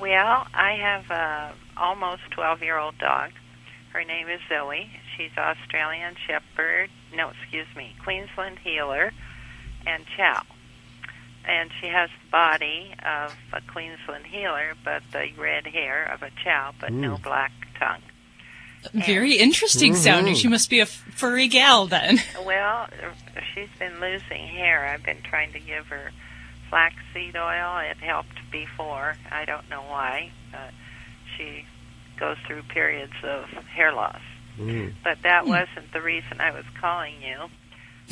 [0.00, 3.30] Well, I have a almost 12 year old dog.
[3.92, 4.90] Her name is Zoe.
[5.16, 6.90] She's Australian Shepherd.
[7.14, 9.12] No, excuse me, Queensland Heeler
[9.86, 10.42] and Chow.
[11.46, 16.30] And she has the body of a Queensland Heeler, but the red hair of a
[16.42, 17.22] Chow, but no Mm.
[17.22, 18.02] black tongue.
[18.92, 20.34] Very interesting sounding.
[20.34, 20.40] Mhm.
[20.42, 22.20] She must be a furry gal then.
[22.44, 22.88] Well,
[23.54, 24.86] she's been losing hair.
[24.86, 26.12] I've been trying to give her
[26.70, 27.78] flaxseed oil.
[27.78, 29.16] It helped before.
[29.30, 30.30] I don't know why.
[30.52, 30.58] Uh,
[31.36, 31.64] she
[32.18, 34.20] goes through periods of hair loss.
[35.02, 37.50] But that wasn't the reason I was calling you.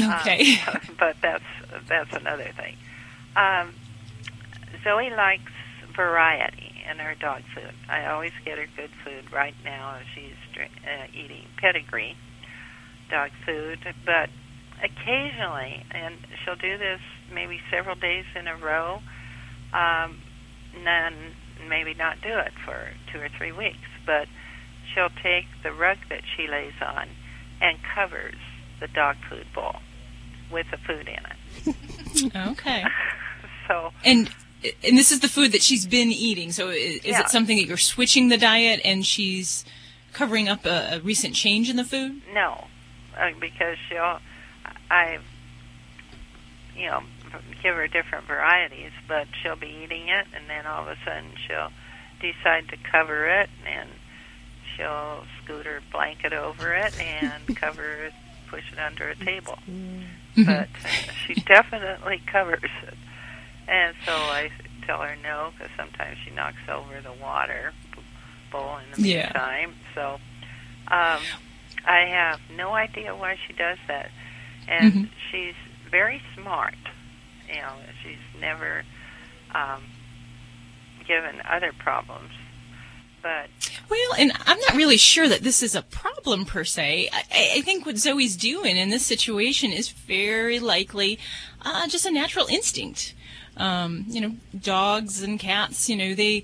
[0.05, 0.59] Okay.
[0.67, 1.45] Um, but that's
[1.87, 2.77] that's another thing.
[3.37, 3.75] Um,
[4.85, 5.53] Zoe likes
[5.95, 7.75] variety in her dog food.
[7.89, 9.33] I always get her good food.
[9.33, 12.17] Right now, she's dr- uh, eating pedigree
[13.11, 14.31] dog food, but
[14.83, 17.01] occasionally, and she'll do this
[17.33, 18.99] maybe several days in a row,
[19.73, 20.19] um,
[20.85, 21.15] then
[21.69, 24.27] maybe not do it for two or three weeks, but
[24.93, 27.09] she'll take the rug that she lays on
[27.61, 28.35] and covers
[28.81, 29.77] the dog food bowl
[30.51, 31.42] with the food in it.
[32.37, 32.85] Okay.
[33.69, 34.29] So And
[34.85, 36.51] and this is the food that she's been eating.
[36.53, 37.21] So i- is, Yeah.
[37.21, 39.65] it something that you're switching the diet and she's
[40.13, 42.21] covering up a, a recent change in the food?
[42.35, 42.67] No,
[43.19, 44.19] uh, because she'll,
[44.91, 45.19] I,
[46.77, 47.03] you know,
[47.63, 51.31] give her different varieties, but she'll be eating it, and then all of a sudden
[51.47, 51.71] she'll
[52.21, 53.89] decide to cover it, and
[54.77, 58.13] she'll scoot her blanket over it and cover it,
[58.49, 59.59] push it under a table.
[60.45, 60.69] But
[61.27, 62.97] she definitely covers it,
[63.69, 64.51] and so I
[64.87, 67.73] tell her no because sometimes she knocks over the water
[68.51, 69.33] bowl in the Yeah.
[69.33, 69.75] meantime.
[69.95, 70.19] So
[70.89, 71.29] um,
[71.87, 74.11] I have no idea why she does that,
[74.69, 75.11] and Mhm.
[75.31, 75.55] she's
[75.91, 76.75] very smart.
[77.49, 78.85] You know, she's never
[79.55, 79.83] um,
[81.07, 82.31] given other problems,
[83.89, 87.09] Well, and I'm not really sure that this is a problem per se.
[87.13, 91.19] I, I think what Zoe's doing in this situation is very likely
[91.63, 93.15] uh, just a natural instinct.
[93.57, 96.43] Um, you know, dogs and cats, you know, they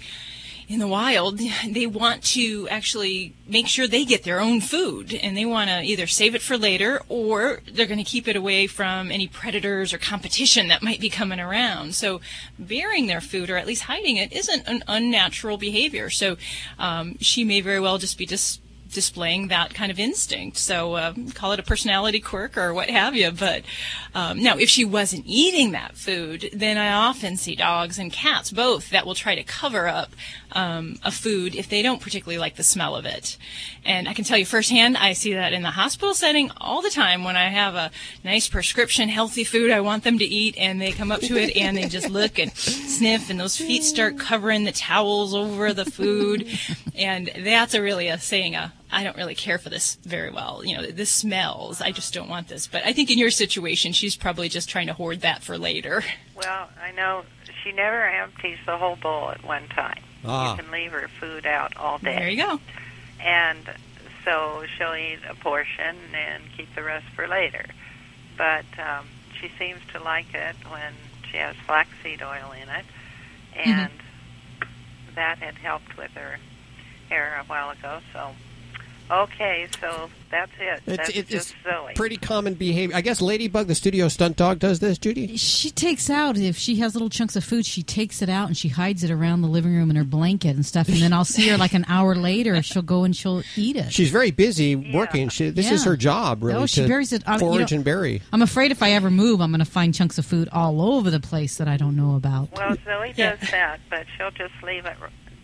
[0.68, 5.34] in the wild, they want to actually make sure they get their own food and
[5.34, 8.66] they want to either save it for later or they're going to keep it away
[8.66, 11.94] from any predators or competition that might be coming around.
[11.94, 12.20] So
[12.58, 16.10] burying their food or at least hiding it isn't an unnatural behavior.
[16.10, 16.36] So
[16.78, 18.60] um, she may very well just be just
[18.92, 20.56] displaying that kind of instinct.
[20.56, 23.30] So uh, call it a personality quirk or what have you.
[23.30, 23.62] But
[24.14, 28.50] um, now, if she wasn't eating that food, then I often see dogs and cats
[28.50, 30.10] both that will try to cover up
[30.52, 33.36] um, a food if they don't particularly like the smell of it.
[33.84, 36.90] And I can tell you firsthand, I see that in the hospital setting all the
[36.90, 37.90] time when I have a
[38.24, 41.56] nice prescription healthy food I want them to eat, and they come up to it
[41.56, 45.84] and they just look and sniff, and those feet start covering the towels over the
[45.84, 46.48] food,
[46.94, 50.62] and that's a really a saying a I don't really care for this very well.
[50.64, 51.80] You know, this smells.
[51.80, 52.66] I just don't want this.
[52.66, 56.02] But I think in your situation, she's probably just trying to hoard that for later.
[56.34, 57.24] Well, I know
[57.62, 60.00] she never empties the whole bowl at one time.
[60.24, 60.52] Ah.
[60.56, 62.16] You can leave her food out all day.
[62.16, 62.60] There you go.
[63.24, 63.68] And
[64.24, 67.64] so she'll eat a portion and keep the rest for later.
[68.36, 69.06] But um,
[69.40, 70.92] she seems to like it when
[71.30, 72.84] she has flaxseed oil in it,
[73.54, 73.90] and
[75.14, 76.38] that had helped with her
[77.08, 78.00] hair a while ago.
[78.12, 78.30] So,
[79.10, 80.82] okay, so that's it.
[80.86, 81.94] It's, that's it's, just it's silly.
[81.94, 82.94] pretty common behavior.
[82.94, 85.36] I guess Ladybug, the studio stunt dog, does this, Judy?
[85.36, 88.56] She takes out if she has little chunks of food, she takes it out and
[88.56, 90.88] she hides it around the living room in her blanket and stuff.
[90.88, 92.62] And then I'll see her like an hour later.
[92.62, 93.92] She'll go and she'll eat it.
[93.92, 95.28] She's very busy working.
[95.30, 97.76] She, this is her job, really, Oh, she to buries it on- you forage know-
[97.76, 98.22] and bury.
[98.32, 101.10] I'm afraid if I ever move, I'm going to find chunks of food all over
[101.10, 102.52] the place that I don't know about.
[102.52, 104.96] Well, Zoe does that, but she'll just leave it,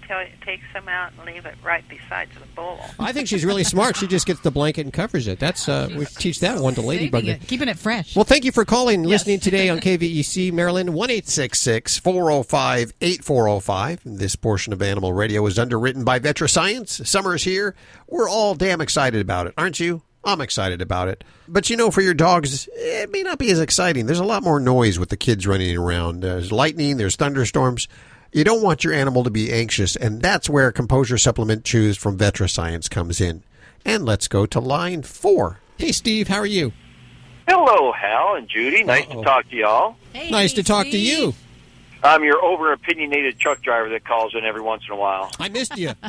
[0.07, 2.81] tell, take some out and leave it right beside the bowl.
[2.99, 3.97] I think she's really smart.
[3.97, 5.39] She just gets the blanket and covers it.
[5.39, 7.25] That's uh, we teach that one to Ladybug.
[7.25, 8.15] It, keeping it fresh.
[8.17, 11.99] Well, thank you for calling and listening today on KVEC Marilyn one eight six six
[11.99, 14.01] four zero five eight four zero five.
[14.05, 17.07] This portion of Animal Radio is underwritten by VetriScience.
[17.07, 17.75] Summer is here.
[18.09, 20.03] We're all damn excited about it, aren't you?
[20.25, 21.23] I'm excited about it.
[21.47, 24.07] But you know, for your dogs, it may not be as exciting.
[24.07, 26.21] There's a lot more noise with the kids running around.
[26.21, 27.89] There's lightning, there's thunderstorms.
[28.35, 32.19] You don't want your animal to be anxious, and that's where Composure Supplement Chews from
[32.19, 33.45] VetriScience comes in.
[33.85, 35.61] And let's go to line four.
[35.79, 36.73] Hey, Steve, how are you?
[37.47, 38.83] Hello, Hal and Judy.
[38.83, 39.97] Nice to talk to y'all.
[40.33, 41.33] nice to talk to you.
[42.03, 45.31] I'm your over opinionated truck driver that calls in every once in a while.
[45.39, 45.93] I missed you.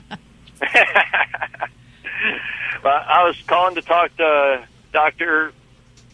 [2.86, 4.63] But I was calling to talk to
[4.93, 5.51] Doctor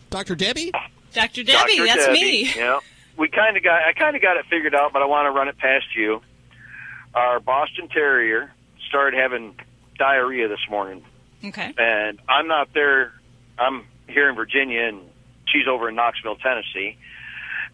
[0.10, 0.36] Dr.
[0.36, 0.72] Debbie.
[1.12, 1.44] Dr.
[1.44, 1.86] Debbie, Dr.
[1.86, 2.22] that's Debbie.
[2.22, 2.54] me.
[2.56, 2.80] Yeah,
[3.22, 5.32] we kind of got I kind of got it figured out, but I want to
[5.32, 6.22] run it past you.
[7.14, 8.52] Our Boston Terrier
[8.90, 9.56] started having
[10.00, 11.04] diarrhea this morning,
[11.46, 11.72] Okay.
[11.78, 13.14] and I'm not there.
[13.60, 15.02] I'm here in Virginia, and
[15.46, 16.98] she's over in Knoxville, Tennessee.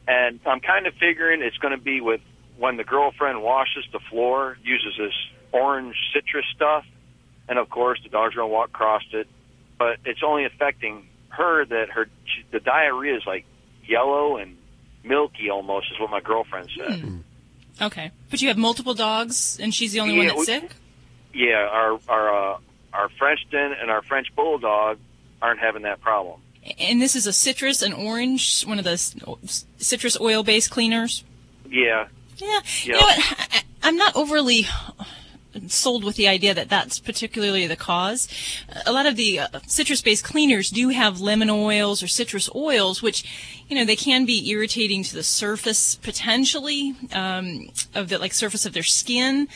[0.05, 2.19] And I'm kind of figuring it's going to be with
[2.57, 5.13] when the girlfriend washes the floor, uses this
[5.53, 6.85] orange citrus stuff,
[7.47, 9.27] and of course the dog's going to walk across it.
[9.79, 13.45] But it's only affecting her that her she, the diarrhea is like
[13.85, 14.56] yellow and
[15.07, 16.99] milky almost, is what my girlfriend said.
[16.99, 17.17] Hmm.
[17.81, 18.11] Okay.
[18.29, 20.71] But you have multiple dogs, and she's the only one that's we- sick?
[21.33, 22.57] Yeah, our our uh,
[22.93, 24.97] our Frenchton and our French bulldog
[25.41, 26.39] aren't having that problem.
[26.79, 28.97] And this is a citrus, an orange, one of the
[29.77, 31.23] citrus oil based cleaners?
[31.69, 32.07] Yeah.
[32.37, 32.59] Yeah.
[32.83, 33.63] You know what?
[33.83, 34.65] I'm not overly
[35.67, 38.27] sold with the idea that that's particularly the cause.
[38.85, 43.56] A lot of the uh, citrus-based cleaners do have lemon oils or citrus oils, which,
[43.69, 48.65] you know, they can be irritating to the surface potentially um, of the like surface
[48.65, 49.47] of their skin.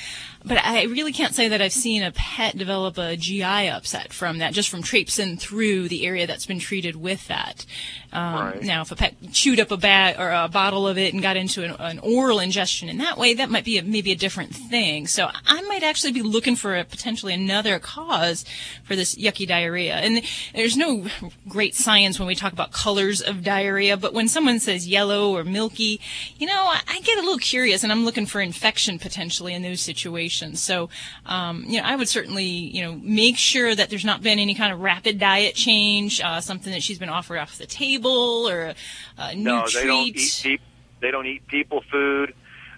[0.43, 4.39] But I really can't say that I've seen a pet develop a GI upset from
[4.39, 7.65] that, just from traipsing through the area that's been treated with that.
[8.11, 8.63] Um, Right.
[8.63, 11.37] Now, if a pet chewed up a bag or a bottle of it and got
[11.37, 14.53] into an, an oral ingestion in that way, that might be a, maybe a different
[14.53, 15.05] thing.
[15.05, 18.43] So I might actually be looking for a, potentially another cause
[18.83, 19.95] for this yucky diarrhea.
[19.95, 20.23] And
[20.55, 21.05] there's no
[21.47, 25.43] great science when we talk about colors of diarrhea, but when someone says yellow or
[25.43, 26.01] milky,
[26.37, 29.61] you know, I, I get a little curious and I'm looking for infection potentially in
[29.61, 30.61] those situations.
[30.61, 30.89] So,
[31.25, 34.55] um, you know, I would certainly, you know, make sure that there's not been any
[34.55, 38.61] kind of rapid diet change, uh, something that she's been offered off the table or
[38.63, 38.75] a,
[39.17, 39.81] a new no, treat.
[39.81, 40.61] they don't eat
[41.01, 42.33] they don't eat people food.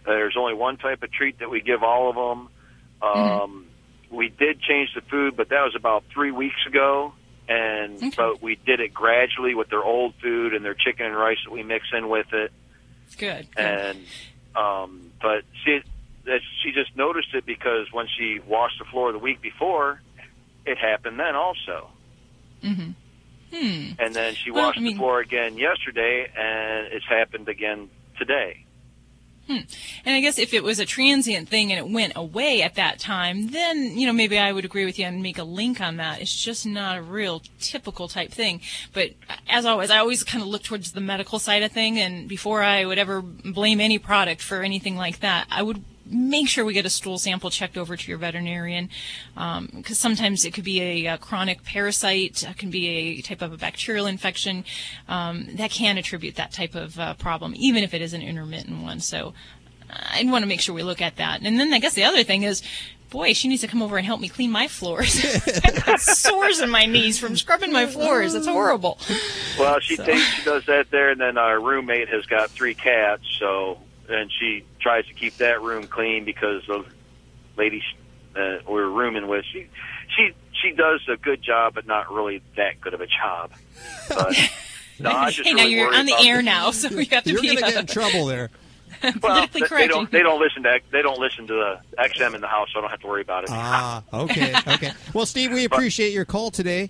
[0.06, 2.50] There's only one type of treat that we give all of them.
[3.02, 3.66] Um,
[4.12, 7.14] We did change the food, but that was about three weeks ago.
[7.50, 11.38] And but we did it gradually with their old food and their chicken and rice
[11.46, 12.52] that we mix in with it.
[13.08, 13.48] It's Good.
[13.58, 14.00] And
[14.56, 15.80] um, but she
[16.64, 20.02] she just noticed it because when she washed the floor the week before,
[20.66, 21.90] it happened then also.
[22.64, 22.92] Mm-hmm.
[23.56, 23.92] Hmm.
[24.00, 27.90] And then she Well, washed I mean- the floor again yesterday, and it's happened again
[28.18, 28.63] today.
[29.48, 29.58] Hmm.
[30.06, 32.98] And I guess if it was a transient thing and it went away at that
[32.98, 35.98] time, then, you know, maybe I would agree with you and make a link on
[35.98, 36.22] that.
[36.22, 38.62] It's just not a real typical type thing.
[38.94, 39.10] But
[39.50, 42.00] as always, I always kind of look towards the medical side of thing.
[42.00, 45.84] And before I would ever blame any product for anything like that, I would
[46.14, 48.90] make sure we get a stool sample checked over to your veterinarian
[49.34, 53.42] because um, sometimes it could be a, a, chronic parasite, it can be a type
[53.42, 54.64] of a bacterial infection
[55.08, 58.84] um, that can attribute that type of uh, problem, even if it is an intermittent
[58.84, 59.00] one.
[59.00, 59.34] So
[59.90, 61.42] I'd want to make sure we look at that.
[61.44, 62.62] And then I guess the other thing is
[63.14, 65.24] boy, she needs to come over and help me clean my floors.
[65.64, 68.34] I've got sores in my knees from scrubbing my floors.
[68.34, 69.00] It's horrible.
[69.60, 72.74] Well, she So- thinks she does that there, and then our roommate has got three
[72.74, 73.78] cats, so
[74.10, 76.86] and she tries to keep that room clean because the
[77.58, 77.82] lady
[78.36, 79.68] uh, we're rooming with she
[80.16, 80.32] she
[80.62, 83.52] she does a good job, but not really that good of a job.
[84.10, 84.36] But
[85.00, 87.32] no, I just hey, now you're on the about air now, so we have to
[87.32, 88.50] You're be going to uh, get in trouble there.
[89.04, 92.36] Well, politically they, they don't they don't listen to they don't listen to the XM
[92.36, 93.50] in the house, so I don't have to worry about it.
[93.52, 94.92] Ah, okay, okay.
[95.14, 96.90] Well, Steve, we appreciate your call today.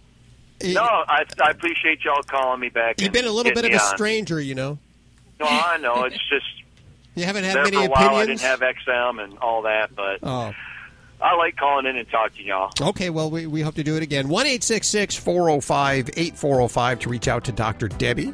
[0.63, 3.01] no, I I appreciate y'all calling me back.
[3.01, 3.95] You've been a little bit of a on.
[3.95, 4.77] stranger, you know.
[5.39, 6.62] No, I know it's just
[7.15, 8.15] You haven't had there many for a while.
[8.15, 8.41] I opinions.
[8.41, 10.51] didn't have XM and all that, but Oh,
[11.21, 12.71] I like calling in and talking to y'all.
[12.89, 13.09] okay.
[13.09, 14.27] Well, we, we hope to do it again.
[14.29, 17.87] 1 405 8405 to reach out to Dr.
[17.87, 18.33] Debbie.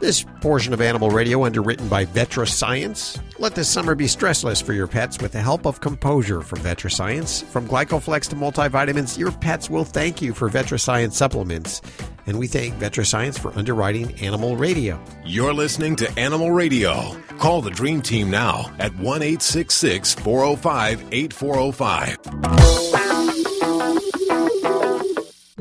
[0.00, 3.20] This portion of Animal Radio underwritten by VetriScience.
[3.40, 7.42] Let this summer be stressless for your pets with the help of Composure from VetriScience.
[7.42, 11.80] From Glycoflex to multivitamins, your pets will thank you for VetriScience supplements.
[12.28, 15.02] And we thank VetriScience for underwriting Animal Radio.
[15.24, 17.16] You're listening to Animal Radio.
[17.38, 22.18] Call the Dream Team now at 1 405 8405.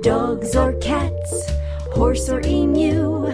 [0.01, 1.51] Dogs or cats,
[1.93, 3.33] horse or emu,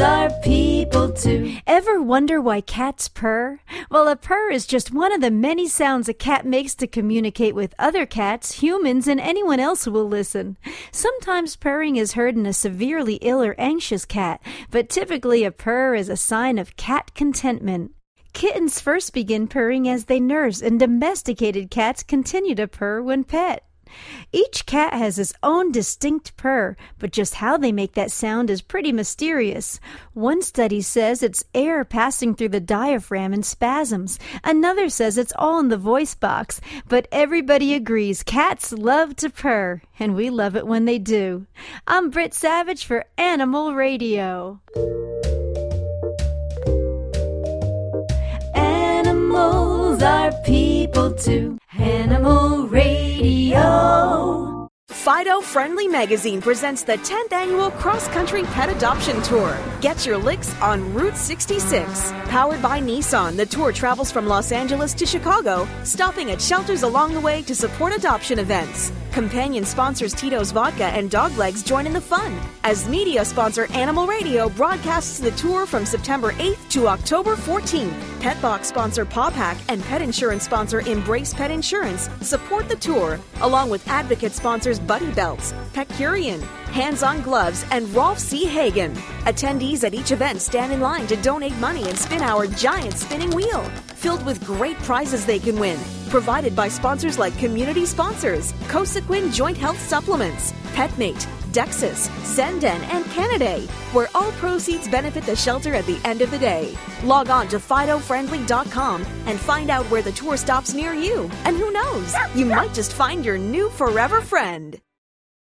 [0.00, 1.56] animals are people too.
[1.66, 3.60] Ever wonder why cats purr?
[3.90, 7.54] Well, a purr is just one of the many sounds a cat makes to communicate
[7.54, 10.56] with other cats, humans, and anyone else who will listen.
[10.90, 14.40] Sometimes purring is heard in a severely ill or anxious cat,
[14.70, 17.92] but typically a purr is a sign of cat contentment.
[18.32, 23.65] Kittens first begin purring as they nurse, and domesticated cats continue to purr when pet.
[24.32, 28.62] Each cat has its own distinct purr, but just how they make that sound is
[28.62, 29.80] pretty mysterious.
[30.14, 34.18] One study says it's air passing through the diaphragm in spasms.
[34.44, 36.60] Another says it's all in the voice box.
[36.88, 41.46] But everybody agrees cats love to purr, and we love it when they do.
[41.86, 44.60] I'm Britt Savage for Animal Radio.
[48.54, 51.58] Animals are people too.
[51.78, 53.05] Animal Radio.
[53.26, 54.45] Radio.
[55.06, 59.56] Fido Friendly Magazine presents the 10th annual Cross Country Pet Adoption Tour.
[59.80, 62.10] Get your licks on Route 66.
[62.24, 67.14] Powered by Nissan, the tour travels from Los Angeles to Chicago, stopping at shelters along
[67.14, 68.90] the way to support adoption events.
[69.12, 72.38] Companion sponsors Tito's Vodka and Doglegs join in the fun.
[72.64, 78.20] As media sponsor Animal Radio broadcasts the tour from September 8th to October 14th.
[78.20, 83.18] Pet Box sponsor Paw Pack and pet insurance sponsor Embrace Pet Insurance support the tour,
[83.40, 86.40] along with advocate sponsors Buddy Belts, Petcurean,
[86.72, 88.46] Hands on Gloves, and Rolf C.
[88.46, 88.94] Hagen.
[89.26, 93.30] Attendees at each event stand in line to donate money and spin our giant spinning
[93.32, 93.60] wheel,
[93.94, 95.78] filled with great prizes they can win.
[96.08, 103.66] Provided by sponsors like Community Sponsors, Cosequin Joint Health Supplements, PetMate, Dexas, Zenden, and Canaday,
[103.94, 106.76] where all proceeds benefit the shelter at the end of the day.
[107.02, 111.30] Log on to FidoFriendly.com and find out where the tour stops near you.
[111.44, 114.78] And who knows, you might just find your new forever friend.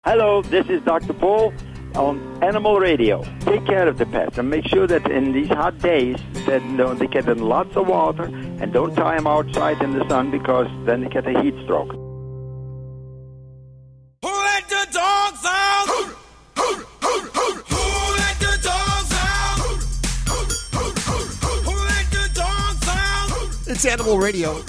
[0.08, 1.12] Hello, this is Dr.
[1.12, 1.52] Paul
[1.94, 3.26] on Animal Radio.
[3.42, 6.70] Take care of the pets and make sure that in these hot days that you
[6.70, 10.32] know, they get in lots of water and don't tie them outside in the sun
[10.32, 11.92] because then they get a heat stroke.
[11.92, 11.98] Who
[14.32, 15.88] let the dogs out?
[15.88, 16.04] Who,
[16.56, 19.60] who, who, who, who let the dogs out?
[19.60, 19.76] Who,
[20.32, 20.40] who,
[20.78, 21.20] who, who,
[21.70, 23.30] who let the dogs out?
[23.68, 24.64] It's Animal Radio.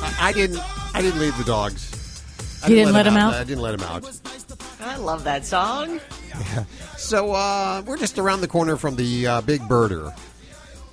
[0.00, 0.60] I, I didn't.
[0.94, 1.90] I didn't leave the dogs.
[2.62, 3.34] I You didn't let 'em out?
[3.34, 4.04] I didn't let them out.
[4.84, 6.00] I love that song.
[6.96, 10.16] So uh, we're just around the corner from the uh, big birder,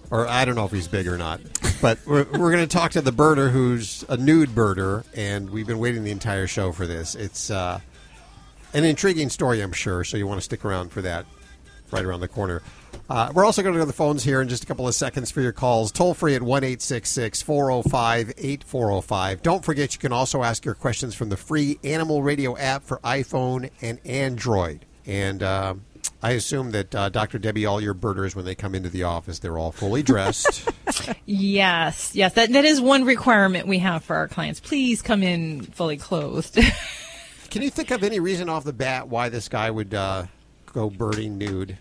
[0.10, 1.42] or I don't know if he's big or not,
[1.82, 5.68] but we're, we're going to talk to the birder who's a nude birder, and we've
[5.68, 7.16] been waiting the entire show for this.
[7.16, 7.80] It's uh,
[8.74, 11.26] an intriguing story, I'm sure, so you want to stick around for that.
[11.92, 12.62] Right around the corner.
[13.12, 14.96] Uh, we're also going to go to the phones here in just a couple of
[14.96, 15.92] seconds for your calls.
[15.92, 19.42] Toll free at 1 405 8405.
[19.42, 23.00] Don't forget, you can also ask your questions from the free Animal Radio app for
[23.00, 24.86] iPhone and Android.
[25.06, 25.74] And uh,
[26.24, 27.38] I assume that uh, Dr.
[27.38, 30.68] Debbie, all your birders, when they come into the office, they're all fully dressed.
[31.26, 34.60] Yes, yes, that that is one requirement we have for our clients.
[34.60, 36.60] Please come in fully clothed.
[37.50, 40.26] Can you think of any reason off the bat why this guy would uh,
[40.74, 41.78] go birding nude?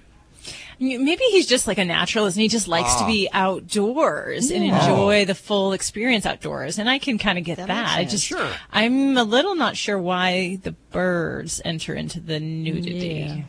[0.81, 3.07] Maybe he's just like a naturalist and he just likes to Ah.
[3.07, 4.81] be outdoors and Yeah.
[4.81, 6.79] enjoy the full experience outdoors.
[6.79, 7.69] And I can kind of get that.
[7.69, 8.49] makes I just, sure.
[8.73, 13.27] I'm a little not sure why the birds enter into the nudity.
[13.29, 13.43] Yeah.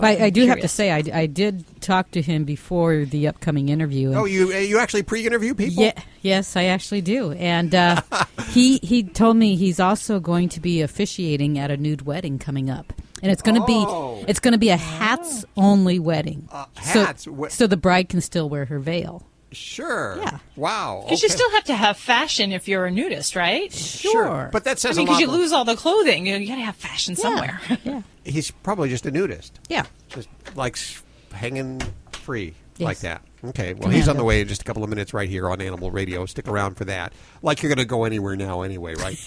[0.00, 3.68] I, I do have to say, I, I did talk to him before the upcoming
[3.68, 4.08] interview.
[4.08, 5.84] and- Oh, you you actually pre-interview people?
[5.84, 7.32] Yeah, yes, I actually do.
[7.32, 8.02] And uh,
[8.50, 12.68] he he told me he's also going to be officiating at a nude wedding coming
[12.70, 12.92] up,
[13.24, 14.16] and it's going to Oh.
[14.20, 16.46] be it's going to be a hats only wedding.
[16.76, 17.24] hats?
[17.24, 19.26] so, so the bride can still wear her veil.
[19.52, 20.18] Sure.
[20.20, 20.38] Yeah.
[20.56, 21.02] Wow.
[21.04, 21.34] Because you okay.
[21.36, 23.72] still have to have fashion if you're a nudist, right?
[23.72, 24.50] Sure.
[24.52, 26.26] But that says I mean, because you lose all the clothing.
[26.26, 27.60] You, got to have fashion somewhere.
[27.84, 28.02] Yeah.
[28.24, 29.60] He's probably just a nudist.
[29.68, 29.84] Yeah.
[30.08, 31.02] Just likes
[31.32, 31.80] hanging
[32.12, 32.86] free Yes.
[32.86, 33.22] like that.
[33.44, 33.74] Okay.
[33.74, 34.18] Well, he's on Commando.
[34.20, 36.24] the way in just a couple of minutes right here on Animal Radio.
[36.26, 37.12] Stick around for that.
[37.42, 39.18] Like you're going to go anywhere now anyway, right?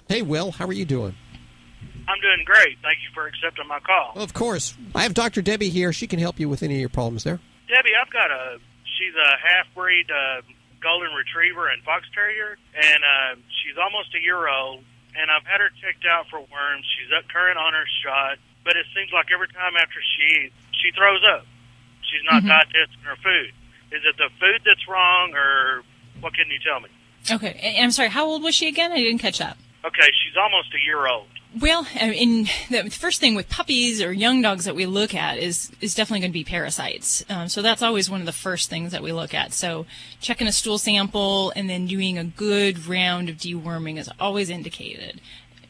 [0.08, 1.14] hey, Will, how are you doing?
[2.08, 2.78] I'm doing great.
[2.82, 4.12] Thank you for accepting my call.
[4.14, 4.74] Well, of course.
[4.94, 5.42] I have Dr.
[5.42, 5.92] Debbie here.
[5.92, 7.38] She can help you with any of your problems there.
[7.68, 8.58] Debbie, I've got a
[8.96, 10.40] she's a half breed uh,
[10.82, 14.82] golden retriever and fox terrier, and uh, she's almost a year old.
[15.14, 16.86] And I've had her checked out for worms.
[16.96, 20.54] She's up current on her shot, but it seems like every time after she eats,
[20.80, 21.44] she throws up.
[22.08, 22.48] She's not Mhm.
[22.48, 23.52] digesting her food.
[23.92, 25.82] Is it the food that's wrong, or
[26.20, 26.88] what can you tell me?
[27.30, 27.76] Okay.
[27.80, 28.92] I'm sorry, how old was she again?
[28.92, 29.56] I didn't catch that.
[29.84, 31.26] Okay, she's almost a year old.
[31.58, 35.38] Well, I mean, the first thing with puppies or young dogs that we look at
[35.38, 37.24] is is definitely going to be parasites.
[37.30, 39.52] Um, so that's always one of the first things that we look at.
[39.52, 39.86] So
[40.20, 45.20] checking a stool sample and then doing a good round of deworming is always indicated.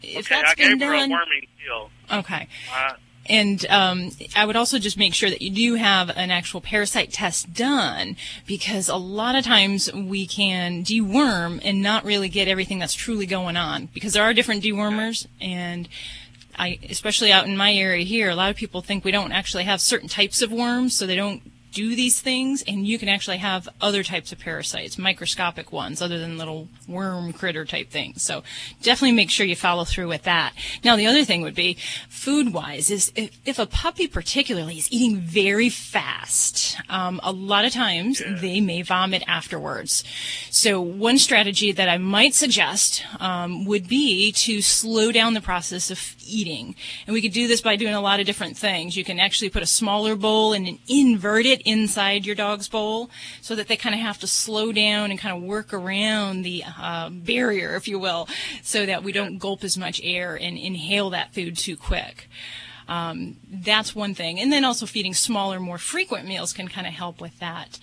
[0.03, 1.91] If okay, that's I gave been her a worming pill.
[2.13, 2.49] okay.
[2.75, 2.95] Uh,
[3.29, 7.12] And um, I would also just make sure that you do have an actual parasite
[7.12, 8.16] test done
[8.47, 13.26] because a lot of times we can deworm and not really get everything that's truly
[13.26, 15.26] going on because there are different dewormers.
[15.41, 15.89] And
[16.59, 19.64] I, especially out in my area here, a lot of people think we don't actually
[19.64, 21.43] have certain types of worms, so they don't
[21.73, 26.19] do these things, and you can actually have other types of parasites, microscopic ones, other
[26.19, 28.23] than little worm critter type things.
[28.23, 28.43] So
[28.83, 30.55] definitely make sure you follow through with that.
[30.85, 31.77] Now, the other thing would be
[32.09, 37.64] food wise is if, if a puppy particularly is eating very fast, um, a lot
[37.64, 40.05] of times they may vomit afterwards.
[40.51, 45.91] So one strategy that I might suggest um, would be to slow down the process
[45.91, 45.99] of
[46.29, 46.74] eating.
[47.07, 48.97] And we could do this by doing a lot of different things.
[48.97, 53.11] You can actually put a smaller bowl and invert it inside your dog's bowl
[53.41, 56.62] so that they kind of have to slow down and kind of work around the
[56.79, 58.29] uh, barrier, if you will,
[58.62, 62.29] so that we don't gulp as much air and inhale that food too quick.
[62.89, 64.41] Um, that's one thing.
[64.41, 67.79] And then also feeding smaller, more frequent meals can kind of help with that.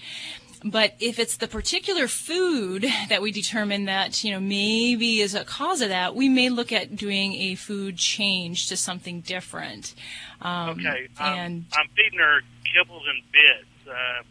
[0.65, 5.45] But if it's the particular food that we determine that, you know, maybe is a
[5.45, 9.93] cause of that, we may look at doing a food change to something different.
[10.41, 14.25] Um, Okay, um, and I'm feeding her kibbles and bits, uh,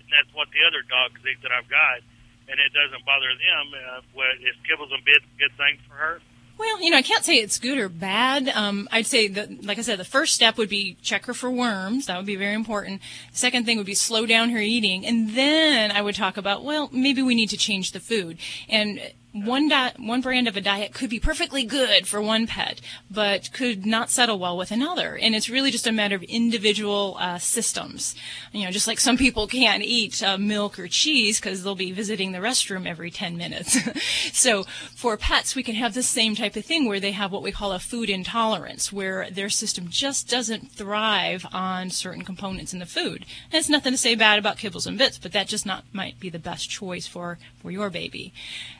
[0.00, 2.00] and that's what the other dogs eat that I've got,
[2.48, 3.66] and it doesn't bother them.
[3.76, 6.20] Uh, what, is kibbles and bits a good thing for her?
[6.58, 8.48] Well, you know, I can't say it's good or bad.
[8.48, 11.50] Um, I'd say that, like I said, the first step would be check her for
[11.50, 12.06] worms.
[12.06, 13.02] That would be very important.
[13.32, 16.64] The second thing would be slow down her eating, and then I would talk about,
[16.64, 18.38] well, maybe we need to change the food.
[18.70, 19.00] And
[19.44, 22.80] one di- one brand of a diet could be perfectly good for one pet,
[23.10, 25.16] but could not settle well with another.
[25.16, 28.14] And it's really just a matter of individual uh, systems.
[28.52, 31.92] You know, just like some people can't eat uh, milk or cheese because they'll be
[31.92, 33.78] visiting the restroom every 10 minutes.
[34.32, 34.64] so
[34.94, 37.52] for pets, we can have the same type of thing where they have what we
[37.52, 42.86] call a food intolerance, where their system just doesn't thrive on certain components in the
[42.86, 43.26] food.
[43.52, 46.18] And it's nothing to say bad about kibbles and bits, but that just not might
[46.18, 48.32] be the best choice for for your baby.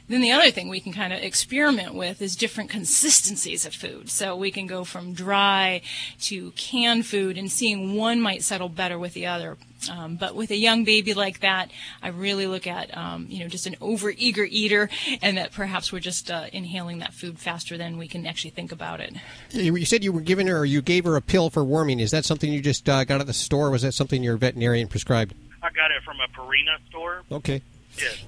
[0.08, 4.08] Then the other thing we can kind of experiment with is different consistencies of food.
[4.08, 5.82] So we can go from dry
[6.22, 9.56] to canned food and seeing one might settle better with the other.
[9.90, 11.70] Um, but with a young baby like that,
[12.02, 14.88] I really look at, um, you know, just an over-eager eater
[15.20, 18.72] and that perhaps we're just uh, inhaling that food faster than we can actually think
[18.72, 19.14] about it.
[19.50, 22.00] You you said you were giving her, or you gave her a pill for warming.
[22.00, 23.70] Is that something you just uh, got at the store?
[23.70, 25.34] Was that something your veterinarian prescribed?
[25.62, 27.22] I got it from a Purina store.
[27.30, 27.62] Okay.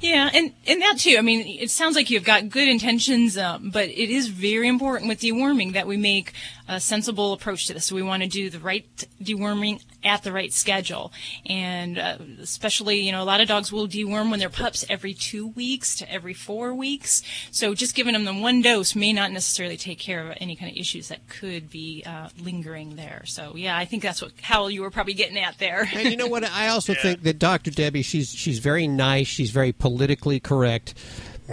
[0.00, 1.16] Yeah, and and that too.
[1.18, 5.08] I mean, it sounds like you've got good intentions, um, but it is very important
[5.08, 6.32] with deworming that we make
[6.68, 7.86] a sensible approach to this.
[7.86, 8.86] So we want to do the right
[9.22, 11.12] deworming at the right schedule,
[11.46, 15.14] and uh, especially, you know, a lot of dogs will deworm when they're pups every
[15.14, 17.22] two weeks to every four weeks.
[17.50, 20.70] So just giving them the one dose may not necessarily take care of any kind
[20.70, 23.22] of issues that could be uh, lingering there.
[23.24, 25.88] So yeah, I think that's what Hal you were probably getting at there.
[25.92, 26.44] And you know what?
[26.44, 27.70] I also think that Dr.
[27.70, 29.26] Debbie, she's she's very nice.
[29.26, 30.94] She's very politically correct,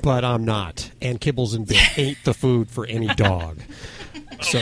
[0.03, 0.91] but I'm not.
[1.01, 3.59] And Kibbles and Bit ain't the food for any dog.
[4.41, 4.61] So,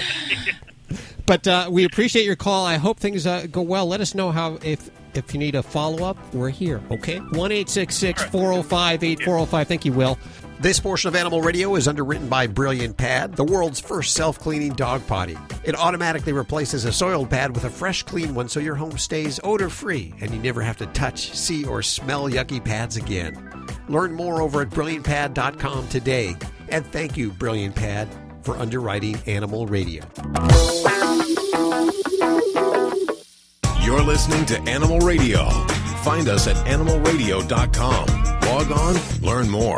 [1.25, 2.65] but uh, we appreciate your call.
[2.65, 3.85] I hope things uh, go well.
[3.87, 6.17] Let us know how if if you need a follow up.
[6.33, 6.81] We're here.
[6.91, 9.67] Okay, one eight six six four zero five eight four zero five.
[9.67, 10.17] Thank you, Will.
[10.59, 14.73] This portion of Animal Radio is underwritten by Brilliant Pad, the world's first self cleaning
[14.73, 15.37] dog potty.
[15.65, 19.41] It automatically replaces a soiled pad with a fresh, clean one so your home stays
[19.43, 23.49] odor free and you never have to touch, see, or smell yucky pads again.
[23.89, 26.35] Learn more over at brilliantpad.com today.
[26.69, 28.07] And thank you, Brilliant Pad,
[28.43, 30.03] for underwriting Animal Radio.
[33.81, 35.49] You're listening to Animal Radio.
[36.03, 38.05] Find us at animalradio.com.
[38.41, 39.77] Log on, learn more.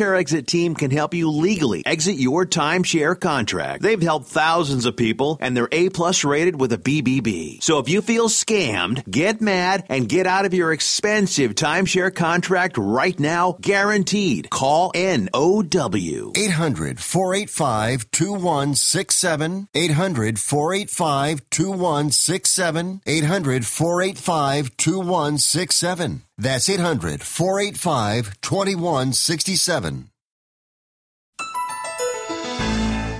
[0.00, 3.82] exit team can help you legally exit your timeshare contract.
[3.82, 7.62] They've helped thousands of people and they're A plus rated with a BBB.
[7.62, 12.76] So if you feel scammed, get mad and get out of your expensive timeshare contract
[12.76, 14.50] right now, guaranteed.
[14.50, 16.32] Call NOW.
[16.36, 19.68] 800 485 2167.
[19.74, 23.00] 800 485 2167.
[23.06, 26.22] 800 485 2167.
[26.36, 30.10] That's 800 485 2167.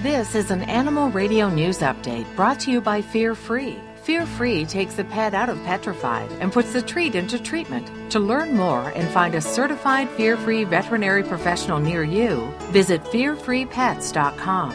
[0.03, 3.79] This is an Animal Radio News Update brought to you by Fear Free.
[4.03, 7.91] Fear Free takes the pet out of petrified and puts the treat into treatment.
[8.11, 14.73] To learn more and find a certified fear free veterinary professional near you, visit fearfreepets.com.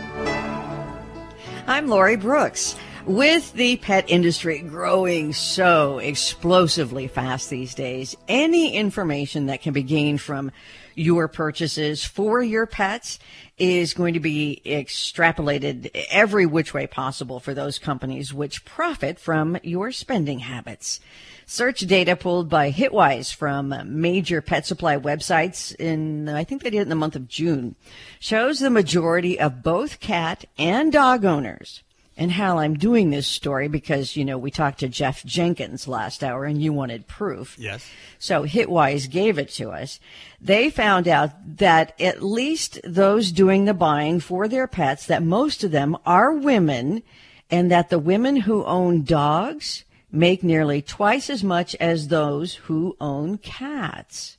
[1.67, 2.75] I'm Lori Brooks.
[3.09, 9.81] With the pet industry growing so explosively fast these days, any information that can be
[9.81, 10.51] gained from
[10.93, 13.17] your purchases for your pets
[13.57, 19.57] is going to be extrapolated every which way possible for those companies which profit from
[19.63, 20.99] your spending habits.
[21.47, 26.77] Search data pulled by Hitwise from major pet supply websites in, I think they did
[26.77, 27.73] it in the month of June,
[28.19, 31.81] shows the majority of both cat and dog owners
[32.19, 36.21] and Hal, I'm doing this story because, you know, we talked to Jeff Jenkins last
[36.21, 37.57] hour and you wanted proof.
[37.57, 37.89] Yes.
[38.19, 40.01] So Hitwise gave it to us.
[40.41, 45.63] They found out that at least those doing the buying for their pets, that most
[45.63, 47.03] of them are women
[47.49, 52.97] and that the women who own dogs make nearly twice as much as those who
[52.99, 54.37] own cats.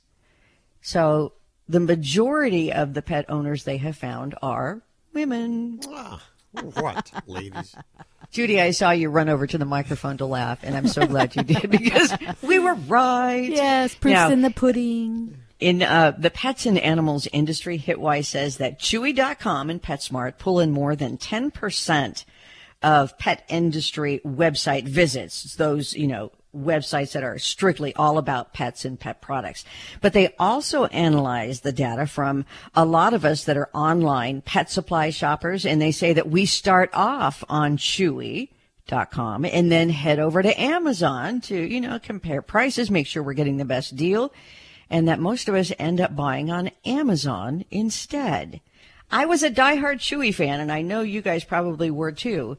[0.83, 1.33] So
[1.67, 5.79] the majority of the pet owners they have found are women.
[5.87, 6.21] Ah.
[6.53, 7.75] What, ladies?
[8.31, 11.35] Judy, I saw you run over to the microphone to laugh, and I'm so glad
[11.35, 13.49] you did because we were right.
[13.49, 15.37] Yes, proofs Now, in the pudding.
[15.59, 20.71] in uh, the pets and animals industry, Hitwise says that Chewy.com and PetSmart pull in
[20.71, 22.25] more than 10%
[22.83, 25.55] of pet industry website visits.
[25.55, 29.63] Those, you know, websites that are strictly all about pets and pet products.
[30.01, 32.45] But they also analyze the data from
[32.75, 36.45] a lot of us that are online pet supply shoppers, and they say that we
[36.45, 38.49] start off on Chewy
[38.87, 43.23] dot com and then head over to Amazon to, you know, compare prices, make sure
[43.23, 44.33] we're getting the best deal,
[44.89, 48.59] and that most of us end up buying on Amazon instead.
[49.09, 52.57] I was a diehard Chewy fan, and I know you guys probably were too.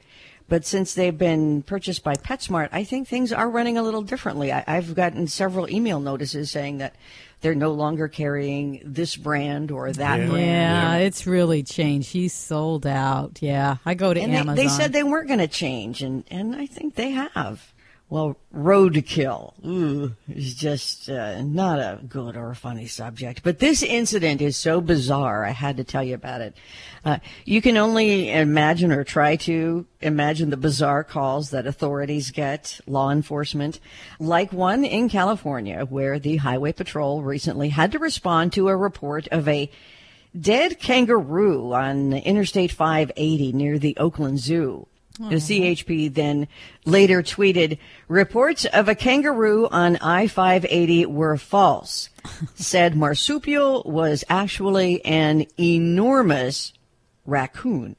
[0.49, 4.53] But since they've been purchased by PetSmart, I think things are running a little differently.
[4.53, 6.95] I, I've gotten several email notices saying that
[7.41, 10.33] they're no longer carrying this brand or that brand.
[10.33, 11.05] yeah, brand.
[11.05, 12.13] it's really changed.
[12.13, 13.39] He's sold out.
[13.41, 14.57] Yeah, I go to and they, Amazon.
[14.57, 17.73] they said they weren't going to change, and, and I think they have.
[18.13, 19.55] Well, roadkill
[20.29, 23.43] is just uh, not a good or a funny subject.
[23.43, 26.55] But this incident is so bizarre, I had to tell you about it.
[27.07, 32.81] Uh, you can only imagine or try to imagine the bizarre calls that authorities get,
[32.87, 33.81] law enforcement,
[34.21, 39.27] like one in California where the Highway Patrol recently had to respond to a report
[39.29, 39.71] of a
[40.39, 44.87] dead kangaroo on Interstate 580 near the Oakland Zoo.
[45.29, 46.49] The CHP then
[46.85, 52.09] later tweeted, reports of a kangaroo on I-580 were false.
[52.55, 56.73] Said marsupial was actually an enormous
[57.27, 57.97] raccoon.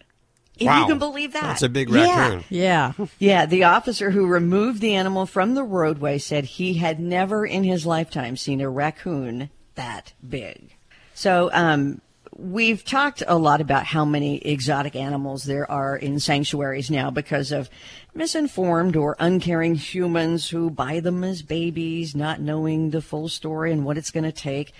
[0.57, 0.81] If Wow.
[0.81, 1.41] you can believe that.
[1.43, 2.19] That's a big Yeah.
[2.29, 2.43] raccoon.
[2.49, 2.93] Yeah.
[3.19, 7.63] Yeah, the officer who removed the animal from the roadway said he had never in
[7.63, 10.75] his lifetime seen a raccoon that big.
[11.15, 12.01] So, um,
[12.37, 17.51] we've talked a lot about how many exotic animals there are in sanctuaries now because
[17.51, 17.69] of
[18.13, 23.85] misinformed or uncaring humans who buy them as babies, not knowing the full story and
[23.85, 24.73] what it's going to take.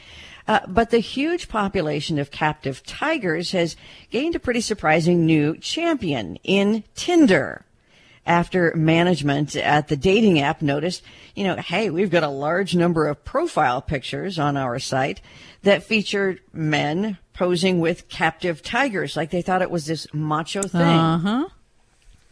[0.48, 3.76] Uh, but the huge population of captive tigers has
[4.10, 7.66] gained a pretty surprising new champion in Tinder
[8.26, 11.02] after management at the dating app noticed,
[11.36, 15.22] you know, hey, we've got a large number of profile pictures on our site
[15.64, 20.82] that featured men posing with captive tigers, like they thought it was this macho thing.
[20.82, 21.48] Uh huh.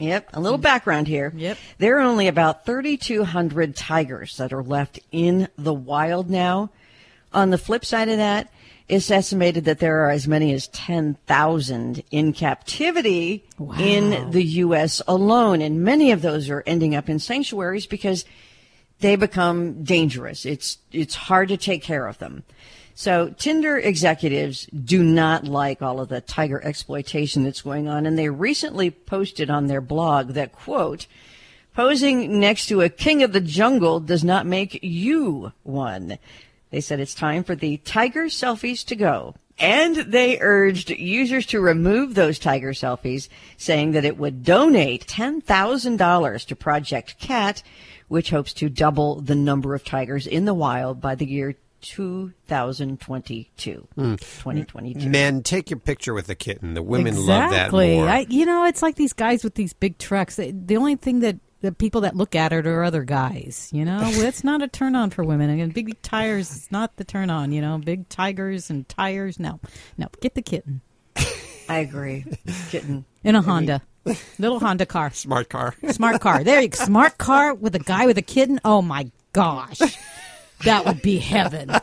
[0.01, 0.29] Yep.
[0.33, 1.31] A little background here.
[1.35, 1.57] Yep.
[1.77, 6.71] There are only about 3,200 tigers that are left in the wild now.
[7.33, 8.51] On the flip side of that,
[8.89, 13.45] it's estimated that there are as many as 10,000 in captivity
[13.79, 15.01] in the U.S.
[15.07, 15.61] alone.
[15.61, 18.25] And many of those are ending up in sanctuaries because
[18.99, 20.45] they become dangerous.
[20.45, 22.43] It's, it's hard to take care of them.
[23.01, 28.05] So Tinder executives do not like all of the tiger exploitation that's going on.
[28.05, 31.07] And they recently posted on their blog that quote,
[31.73, 36.19] posing next to a king of the jungle does not make you one.
[36.69, 39.33] They said it's time for the tiger selfies to go.
[39.57, 46.45] And they urged users to remove those tiger selfies, saying that it would donate $10,000
[46.45, 47.63] to Project Cat,
[48.09, 53.87] which hopes to double the number of tigers in the wild by the year 2022.
[53.95, 54.15] Hmm.
[54.15, 55.09] 2022.
[55.09, 56.73] Men, take your picture with the kitten.
[56.73, 58.07] The women love that more.
[58.07, 60.35] I, you know, it's like these guys with these big trucks.
[60.35, 63.69] They- The only thing that the people that look at it are other guys.
[63.71, 65.59] You know, it's not a turn on for women.
[65.59, 67.51] And big tires is not the turn on.
[67.51, 69.39] You know, big tigers and tires.
[69.39, 69.59] No,
[69.97, 70.81] no, get the kitten
[71.69, 72.25] I agree.
[72.69, 73.05] Kitten.
[73.23, 73.81] in a Honda,
[74.39, 76.43] little Honda car, smart car, smart car.
[76.43, 76.83] There, you go.
[76.83, 78.59] smart car with a guy with a kitten.
[78.65, 79.79] Oh my gosh,
[80.63, 81.71] that would be heaven.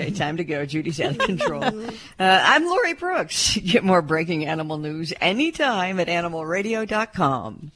[0.00, 0.64] Okay, time to go.
[0.64, 1.64] Judy's out of control.
[1.64, 1.80] Uh,
[2.20, 3.56] I'm Lori Brooks.
[3.64, 7.72] Get more breaking animal news anytime at animalradio.com.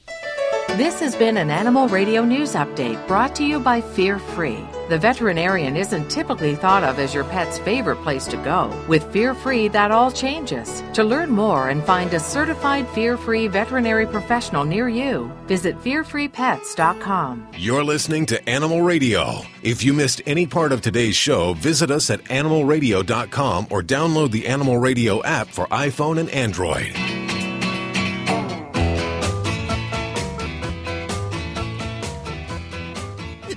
[0.69, 4.57] This has been an Animal Radio News Update brought to you by Fear Free.
[4.89, 8.75] The veterinarian isn't typically thought of as your pet's favorite place to go.
[8.87, 10.83] With Fear Free, that all changes.
[10.93, 17.49] To learn more and find a certified Fear Free veterinary professional near you, visit fearfreepets.com.
[17.55, 19.41] You're listening to Animal Radio.
[19.61, 24.47] If you missed any part of today's show, visit us at animalradio.com or download the
[24.47, 26.93] Animal Radio app for iPhone and Android.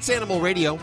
[0.07, 0.78] It's Animal Radio.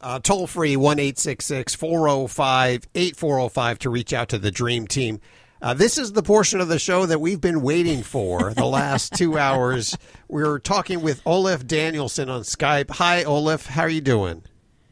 [0.00, 5.20] Uh, toll free 1 405 8405 to reach out to the Dream Team.
[5.62, 9.12] Uh, this is the portion of the show that we've been waiting for the last
[9.12, 9.96] two hours.
[10.26, 12.90] We're talking with Olaf Danielson on Skype.
[12.90, 13.66] Hi, Olaf.
[13.66, 14.42] How are you doing?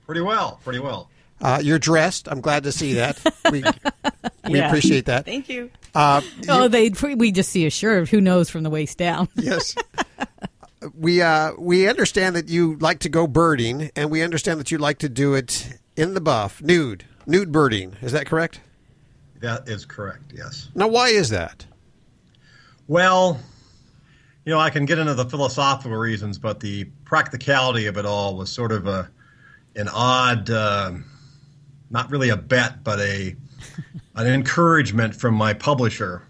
[0.06, 1.10] Pretty well, pretty well.
[1.40, 2.28] Uh, you're dressed.
[2.30, 3.18] I'm glad to see that.
[3.50, 3.64] We,
[4.52, 4.68] we Yeah.
[4.68, 5.24] appreciate that.
[5.24, 5.72] Thank you.
[5.92, 8.08] Uh, Oh, they we just see a shirt.
[8.10, 9.28] Who knows from the waist down?
[9.34, 9.74] Yes.
[10.94, 14.78] we uh, we understand that you like to go birding, and we understand that you
[14.78, 17.96] like to do it in the buff, nude, nude birding.
[18.02, 18.60] Is that correct?
[19.40, 20.68] That is correct, yes.
[20.74, 21.66] Now, why is that?
[22.88, 23.40] Well,
[24.44, 28.36] you know, I can get into the philosophical reasons, but the practicality of it all
[28.36, 29.10] was sort of a
[29.74, 30.92] an odd, uh,
[31.90, 33.36] not really a bet, but a
[34.14, 36.22] an encouragement from my publisher.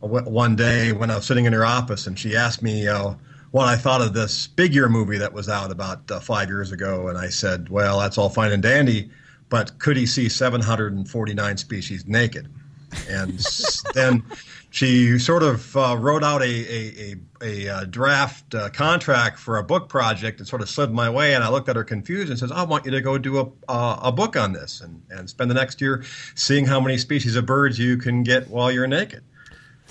[0.00, 3.14] One one day when I was sitting in her office, and she asked me uh,
[3.52, 6.72] what I thought of this Big Year movie that was out about uh, five years
[6.72, 9.10] ago, and I said, "Well, that's all fine and dandy,
[9.50, 12.48] but could he see 749 species naked?"
[13.08, 13.38] And
[13.94, 14.24] then
[14.70, 19.58] she sort of uh, wrote out a a, a, a uh, draft uh, contract for
[19.58, 21.34] a book project and sort of slid my way.
[21.34, 23.70] And I looked at her confused and says, "I want you to go do a
[23.70, 26.04] uh, a book on this and and spend the next year
[26.34, 29.22] seeing how many species of birds you can get while you're naked."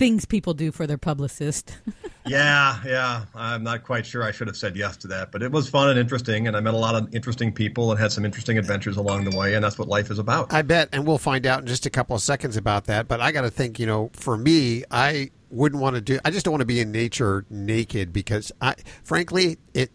[0.01, 1.77] Things people do for their publicist.
[2.25, 3.25] yeah, yeah.
[3.35, 5.91] I'm not quite sure I should have said yes to that, but it was fun
[5.91, 8.97] and interesting, and I met a lot of interesting people and had some interesting adventures
[8.97, 10.51] along the way, and that's what life is about.
[10.51, 13.07] I bet, and we'll find out in just a couple of seconds about that.
[13.07, 16.17] But I got to think, you know, for me, I wouldn't want to do.
[16.25, 18.73] I just don't want to be in nature naked because, I,
[19.03, 19.91] frankly, it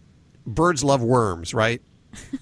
[0.46, 1.82] birds love worms, right?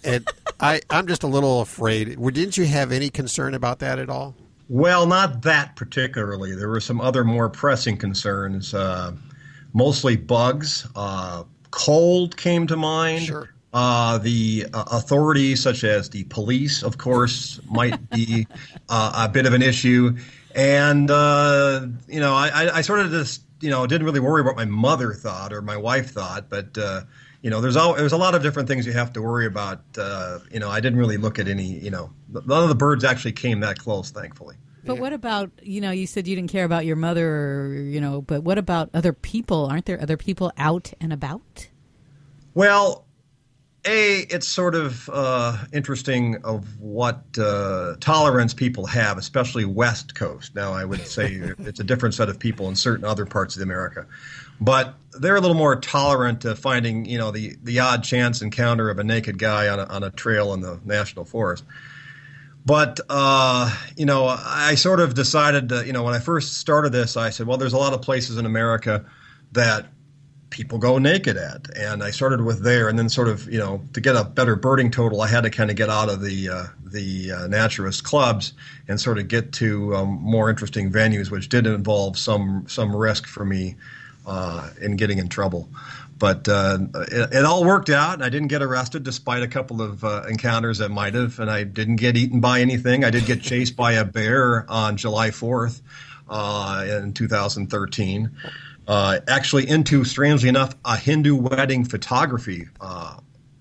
[0.05, 0.29] And
[0.61, 2.21] I, I'm just a little afraid.
[2.21, 4.37] Didn't you have any concern about that at all?
[4.69, 6.55] Well, not that particularly.
[6.55, 9.13] There were some other more pressing concerns, uh,
[9.73, 10.87] mostly bugs.
[10.97, 13.25] Uh, cold came to mind.
[13.25, 13.51] Sure.
[13.75, 18.47] Uh, the uh, authorities, such as the police, of course, might be
[18.89, 20.17] uh, a bit of an issue.
[20.55, 24.41] And, uh, you know, I, I, I sort of just, you know, didn't really worry
[24.41, 27.03] about what my mother thought or my wife thought, but uh,
[27.45, 29.83] you know, there's all there's a lot of different things you have to worry about.
[29.99, 31.79] Uh, you know, I didn't really look at any.
[31.79, 34.57] You know, none of the birds actually came that close, thankfully.
[34.87, 35.91] But what about you know?
[35.91, 38.23] You said you didn't care about your mother, or, you know.
[38.23, 39.67] But what about other people?
[39.67, 41.69] Aren't there other people out and about?
[42.55, 43.05] Well,
[43.85, 50.55] a it's sort of uh, interesting of what uh, tolerance people have, especially West Coast.
[50.55, 53.61] Now, I would say it's a different set of people in certain other parts of
[53.61, 54.07] America,
[54.63, 58.91] but they're a little more tolerant to finding you know the the odd chance encounter
[58.91, 61.65] of a naked guy on a, on a trail in the national forest.
[62.67, 66.93] But uh, you know, I sort of decided to, you know, when I first started
[66.93, 69.05] this, I said, well, there's a lot of places in America
[69.53, 69.87] that
[70.49, 73.83] people go naked at, and I started with there, and then sort of, you know,
[73.93, 76.49] to get a better birding total, I had to kind of get out of the
[76.49, 78.55] uh, the uh, naturist clubs
[78.89, 83.27] and sort of get to um, more interesting venues, which did involve some some risk
[83.27, 83.77] for me
[84.27, 85.69] uh, in getting in trouble.
[86.19, 86.79] But uh,
[87.11, 90.79] it, it, all worked out, I didn't get arrested despite a couple of uh, encounters
[90.79, 93.05] that might have, and I didn't get eaten by anything.
[93.05, 95.81] I did get chased by a bear on July 4th
[96.29, 98.31] uh, in 2013.
[98.87, 103.17] Uh, actually, into strangely enough, a Hindu wedding photography uh,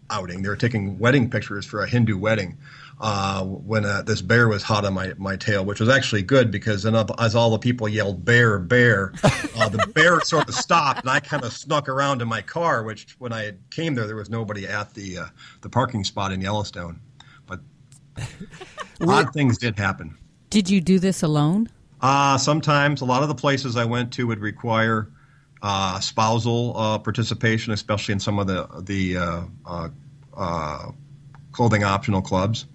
[0.10, 0.44] outing.
[0.44, 2.58] They were taking wedding pictures for a Hindu wedding
[3.04, 6.50] uh, when uh, this bear was hot on my, my tail, which was actually good
[6.52, 9.12] because then as all the people yelled "bear, bear,"
[9.58, 12.82] uh, the bear sort of stopped, and I kind of snuck around in my car.
[12.82, 15.26] Which when I came there, there was nobody at the uh,
[15.60, 17.02] the parking spot in Yellowstone,
[17.46, 17.60] but
[19.06, 20.18] odd things did happen.
[20.50, 21.68] Did you do this alone?
[22.00, 25.12] Uh, sometimes a lot of the places I went to would require
[25.62, 29.90] uh, spousal uh, participation, especially in some of the the uh, uh,
[30.38, 30.92] uh,
[31.52, 32.66] clothing optional clubs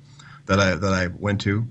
[0.48, 1.66] that I that I went to.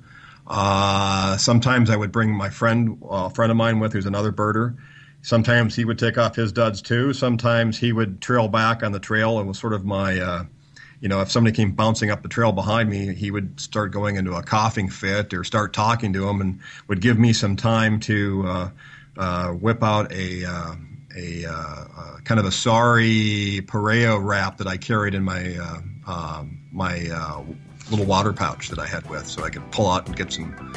[1.37, 4.77] sometimes I would bring my friend, a friend of mine with, who's another birder.
[5.21, 7.11] Sometimes he would take off his duds too.
[7.11, 10.45] Sometimes he would trail back on the trail and was sort of my
[10.99, 14.15] you know, if somebody came bouncing up the trail behind me, he would start going
[14.15, 17.99] into a coughing fit or start talking to him and would give me some time
[18.01, 18.69] to uh,
[19.17, 20.75] uh, whip out a, uh,
[21.15, 25.81] a uh, kind of a sorry pareo wrap that I carried in my uh,
[26.11, 27.43] um, my uh,
[27.89, 30.73] little water pouch that I had with, so I could pull out and get some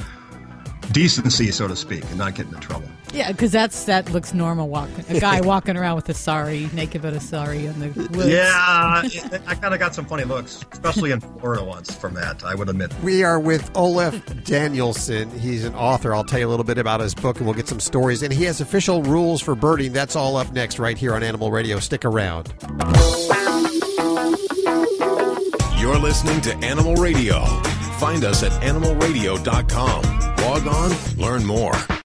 [0.92, 2.88] decency, so to speak, and not get into trouble.
[3.12, 4.68] Yeah, because that's that looks normal.
[4.68, 8.28] Walking a guy walking around with a sari, naked but a sari in the woods.
[8.28, 12.44] Yeah, it, I kind of got some funny looks, especially in Florida once from that.
[12.44, 12.92] I would admit.
[13.02, 15.30] We are with Olaf Danielson.
[15.38, 16.14] He's an author.
[16.14, 18.22] I'll tell you a little bit about his book, and we'll get some stories.
[18.22, 19.92] And he has official rules for birding.
[19.92, 21.80] That's all up next, right here on Animal Radio.
[21.80, 22.54] Stick around.
[25.80, 27.42] You're listening to Animal Radio.
[27.98, 30.02] Find us at animalradio.com.
[30.36, 31.99] Log on, learn more.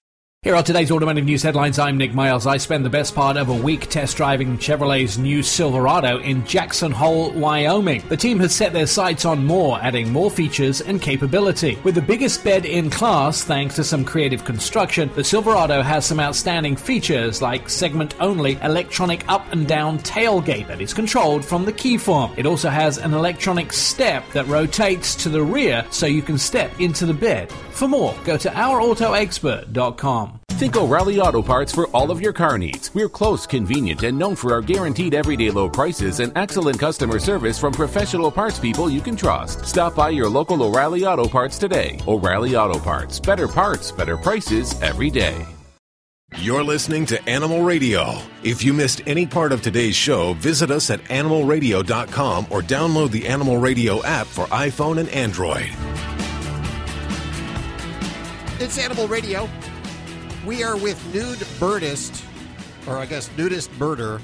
[0.45, 1.80] Here are today's automotive news headlines.
[1.80, 2.45] I'm Nick Miles.
[2.45, 6.91] I spent the best part of a week test driving Chevrolet's new Silverado in Jackson
[6.91, 8.03] Hole, Wyoming.
[8.09, 11.80] The team has set their sights on more, adding more features and capability.
[11.84, 16.19] With the biggest bed in class, thanks to some creative construction, the Silverado has some
[16.19, 21.73] outstanding features like segment only electronic up and down tailgate that is controlled from the
[21.73, 22.38] key fob.
[22.38, 26.80] It also has an electronic step that rotates to the rear so you can step
[26.80, 27.51] into the bed.
[27.72, 30.35] For more, go to ourautoexpert.com.
[30.52, 32.94] Think O'Reilly Auto Parts for all of your car needs.
[32.94, 37.60] We're close, convenient, and known for our guaranteed everyday low prices and excellent customer service
[37.60, 39.66] from professional parts people you can trust.
[39.66, 41.99] Stop by your local O'Reilly Auto Parts today.
[42.07, 43.20] O'Reilly Auto Parts.
[43.20, 45.45] Better parts, better prices every day.
[46.40, 48.18] You're listening to Animal Radio.
[48.44, 53.28] If you missed any part of today's show, visit us at animalradio.com or download the
[53.28, 55.70] Animal Radio app for iPhone and Android.
[58.60, 59.49] It's Animal Radio.
[60.45, 62.23] We are with nude birdist,
[62.88, 64.22] or I guess nudist birder,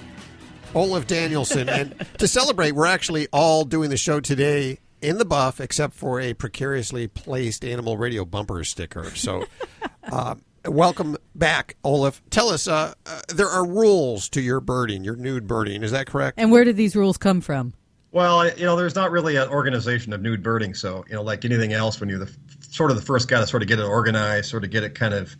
[0.75, 1.67] Olaf Danielson.
[1.67, 6.21] and to celebrate, we're actually all doing the show today in the buff, except for
[6.21, 9.09] a precariously placed Animal Radio bumper sticker.
[9.15, 9.45] So,
[10.11, 10.35] uh,
[10.67, 12.21] Welcome back, Olaf.
[12.29, 15.81] Tell us, uh, uh, there are rules to your birding, your nude birding.
[15.81, 16.37] Is that correct?
[16.37, 17.73] And where did these rules come from?
[18.11, 21.45] Well, you know, there's not really an organization of nude birding, so you know, like
[21.45, 22.31] anything else, when you're the
[22.69, 24.93] sort of the first guy to sort of get it organized, sort of get it
[24.93, 25.35] kind of,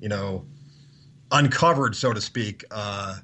[0.00, 0.44] you know,
[1.30, 2.64] uncovered, so to speak.
[2.70, 3.18] Uh,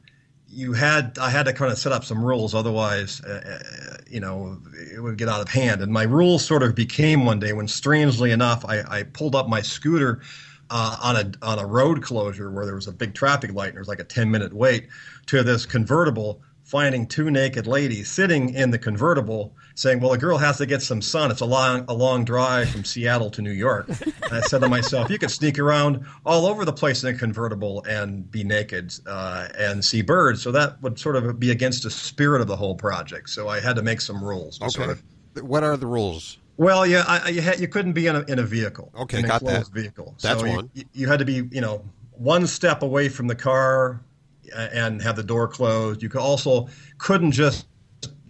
[0.48, 4.20] you had I had to kind of set up some rules, otherwise, uh, uh, you
[4.20, 4.58] know,
[4.94, 5.82] it would get out of hand.
[5.82, 9.48] And my rules sort of became one day when, strangely enough, I, I pulled up
[9.48, 10.22] my scooter
[10.70, 13.74] uh, on a on a road closure where there was a big traffic light and
[13.74, 14.88] there was like a ten minute wait
[15.26, 16.40] to this convertible.
[16.62, 20.82] Finding two naked ladies sitting in the convertible, saying, "Well, the girl has to get
[20.82, 21.30] some sun.
[21.30, 24.68] It's a long, a long drive from Seattle to New York." And I said to
[24.68, 28.92] myself, "You could sneak around all over the place in a convertible and be naked
[29.06, 32.56] uh, and see birds." So that would sort of be against the spirit of the
[32.56, 33.30] whole project.
[33.30, 34.60] So I had to make some rules.
[34.60, 34.70] Okay.
[34.70, 35.02] sort of-
[35.42, 36.38] What are the rules?
[36.58, 38.90] well, yeah, I, you, had, you couldn't be in a, in a vehicle.
[38.98, 39.68] Okay, got that.
[39.68, 40.16] vehicle.
[40.22, 40.70] That's so you- one.
[40.74, 44.00] You, you had to be, you know, one step away from the car
[44.56, 46.02] and have the door closed.
[46.02, 47.66] You could also couldn't just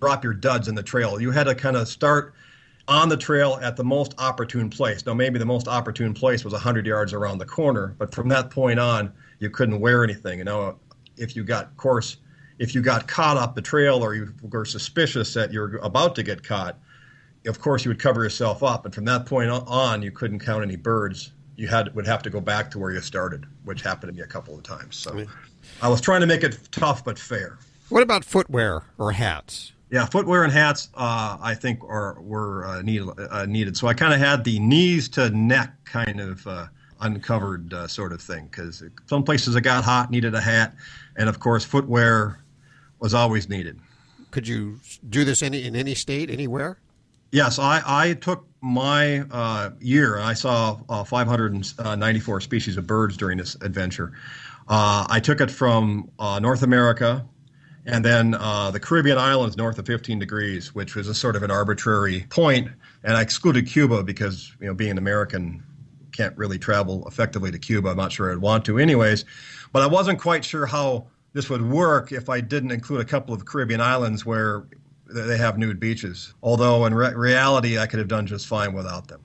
[0.01, 1.21] drop your duds in the trail.
[1.21, 2.35] You had to kind of start
[2.89, 5.05] on the trail at the most opportune place.
[5.05, 8.51] Now, maybe the most opportune place was 100 yards around the corner, but from that
[8.51, 10.39] point on, you couldn't wear anything.
[10.39, 10.79] You know,
[11.17, 12.19] if you got, course,
[12.59, 16.23] if you got caught up the trail or you were suspicious that you're about to
[16.23, 16.79] get caught,
[17.47, 18.85] of course you would cover yourself up.
[18.85, 21.33] And from that point on, you couldn't count any birds.
[21.57, 24.23] You had would have to go back to where you started, which happened to me
[24.23, 24.97] a couple of times.
[24.97, 25.27] So
[25.81, 27.59] I was trying to make it tough but fair.
[27.89, 29.73] What about footwear or hats?
[29.91, 33.09] Yeah, footwear and hats, uh, I think, are were uh, needed.
[33.19, 33.77] Uh, needed.
[33.77, 36.67] So I kind of had the knees to neck kind of uh,
[37.01, 40.75] uncovered uh, sort of thing because some places it got hot, needed a hat,
[41.17, 42.43] and of course footwear
[42.99, 43.79] was always needed.
[44.33, 46.79] Could you do this any in any state, anywhere?
[47.33, 50.19] Yes, I, I took my uh, year.
[50.19, 54.13] I saw uh, 594 species of birds during this adventure.
[54.69, 57.27] Uh, I took it from uh, North America
[57.87, 61.45] and then uh, the Caribbean islands north of 15 degrees, which was a sort of
[61.45, 62.69] an arbitrary point.
[63.05, 65.63] And I excluded Cuba because, you know, being an American,
[66.13, 67.91] can't really travel effectively to Cuba.
[67.91, 69.25] I'm not sure I'd want to, anyways.
[69.73, 73.35] But I wasn't quite sure how this would work if I didn't include a couple
[73.35, 74.65] of Caribbean islands where
[75.07, 76.35] they have nude beaches.
[76.43, 79.21] Although in re- reality, I could have done just fine without them.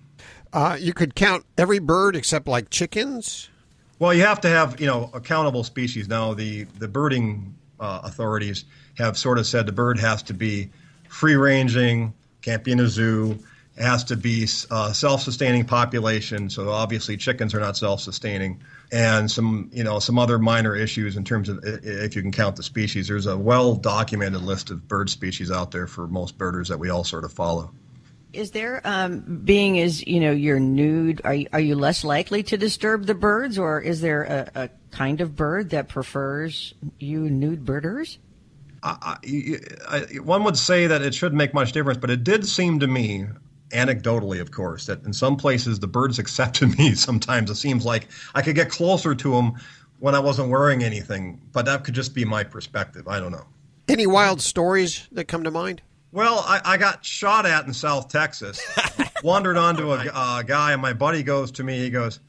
[0.53, 3.49] Uh, you could count every bird except like chickens.
[3.97, 6.07] Well, you have to have you know accountable species.
[6.07, 8.63] Now the the birding uh, authorities
[8.97, 10.69] have sort of said the bird has to be
[11.09, 13.37] free ranging, can't be in a zoo.
[13.77, 16.49] Has to be uh, self-sustaining population.
[16.49, 21.23] So obviously chickens are not self-sustaining, and some you know some other minor issues in
[21.23, 23.07] terms of if you can count the species.
[23.07, 27.05] There's a well-documented list of bird species out there for most birders that we all
[27.05, 27.71] sort of follow.
[28.33, 32.43] Is there, um, being as you know, you're nude, are you, are you less likely
[32.43, 37.29] to disturb the birds, or is there a, a kind of bird that prefers you
[37.29, 38.19] nude birders?
[38.83, 39.17] I,
[39.87, 42.87] I, one would say that it shouldn't make much difference, but it did seem to
[42.87, 43.27] me,
[43.69, 46.95] anecdotally, of course, that in some places the birds accepted me.
[46.95, 49.53] Sometimes it seems like I could get closer to them
[49.99, 53.07] when I wasn't wearing anything, but that could just be my perspective.
[53.07, 53.45] I don't know.
[53.87, 55.81] Any wild stories that come to mind?
[56.11, 58.59] Well, I, I got shot at in South Texas.
[59.23, 61.77] Wandered onto a uh, guy, and my buddy goes to me.
[61.77, 62.19] He goes,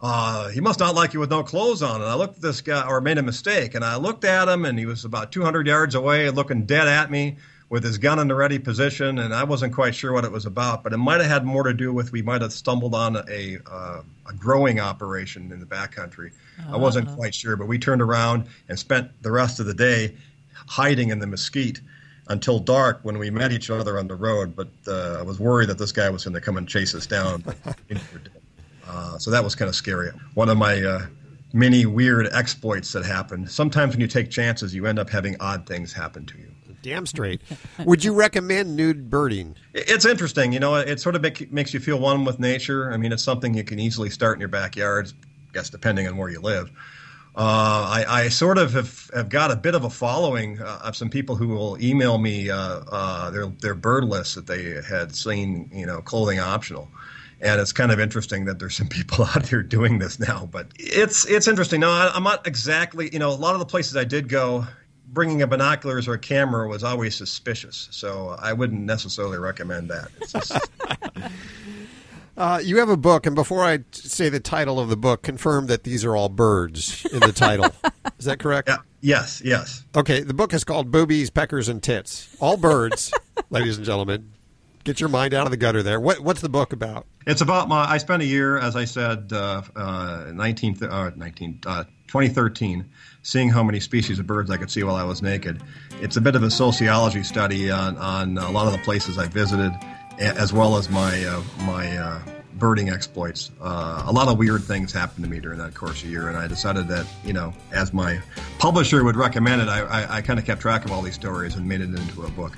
[0.00, 2.60] uh, "He must not like you with no clothes on." And I looked at this
[2.60, 5.66] guy, or made a mistake, and I looked at him, and he was about 200
[5.66, 7.36] yards away, looking dead at me
[7.68, 9.18] with his gun in the ready position.
[9.18, 11.64] And I wasn't quite sure what it was about, but it might have had more
[11.64, 15.66] to do with we might have stumbled on a uh, a growing operation in the
[15.66, 16.32] backcountry.
[16.70, 20.14] I wasn't quite sure, but we turned around and spent the rest of the day
[20.66, 21.80] hiding in the mesquite
[22.28, 24.56] until dark when we met each other on the road.
[24.56, 27.06] But uh, I was worried that this guy was going to come and chase us
[27.06, 27.44] down.
[28.88, 30.10] uh, so that was kind of scary.
[30.34, 31.06] One of my uh,
[31.52, 33.50] many weird exploits that happened.
[33.50, 36.50] Sometimes when you take chances, you end up having odd things happen to you.
[36.82, 37.40] Damn straight.
[37.84, 39.56] Would you recommend nude birding?
[39.74, 40.76] It's interesting, you know.
[40.76, 42.92] It sort of make, makes you feel one with nature.
[42.92, 45.12] I mean, it's something you can easily start in your backyard,
[45.48, 46.70] I guess, depending on where you live.
[47.34, 50.96] Uh, I, I sort of have, have got a bit of a following uh, of
[50.96, 55.14] some people who will email me uh, uh, their their bird lists that they had
[55.14, 56.88] seen, you know, clothing optional,
[57.46, 60.48] and it's kind of interesting that there's some people out there doing this now.
[60.50, 61.80] But it's it's interesting.
[61.80, 64.64] No, I, I'm not exactly, you know, a lot of the places I did go,
[65.08, 67.88] bringing a binoculars or a camera was always suspicious.
[67.90, 70.08] So I wouldn't necessarily recommend that.
[70.28, 70.52] Just,
[72.36, 75.68] Uh, you have a book, and before I say the title of the book, confirm
[75.68, 77.70] that these are all birds in the title.
[78.18, 78.68] Is that correct?
[78.68, 78.76] Yeah.
[79.00, 79.40] Yes.
[79.42, 79.84] Yes.
[79.94, 80.20] Okay.
[80.20, 82.36] The book is called Boobies, Peckers, and Tits.
[82.38, 83.10] All birds,
[83.48, 84.32] ladies and gentlemen.
[84.86, 85.98] Get your mind out of the gutter there.
[85.98, 87.06] What, what's the book about?
[87.26, 87.90] It's about my.
[87.90, 92.88] I spent a year, as I said, uh, uh, 19, uh, 19 uh, 2013,
[93.22, 95.60] seeing how many species of birds I could see while I was naked.
[96.00, 99.26] It's a bit of a sociology study on, on a lot of the places I
[99.26, 99.72] visited,
[100.20, 102.20] as well as my uh, my uh,
[102.54, 103.50] birding exploits.
[103.60, 106.38] Uh, a lot of weird things happened to me during that course of year, and
[106.38, 108.20] I decided that you know, as my
[108.60, 111.56] publisher would recommend it, I, I, I kind of kept track of all these stories
[111.56, 112.52] and made it into a book.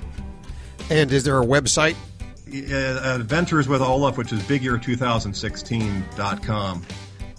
[0.91, 1.95] And is there a website?
[2.49, 6.85] Uh, Adventures with Olaf, which is bigyear2016.com.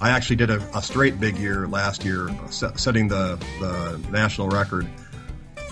[0.01, 4.89] I actually did a, a straight big year last year, setting the, the national record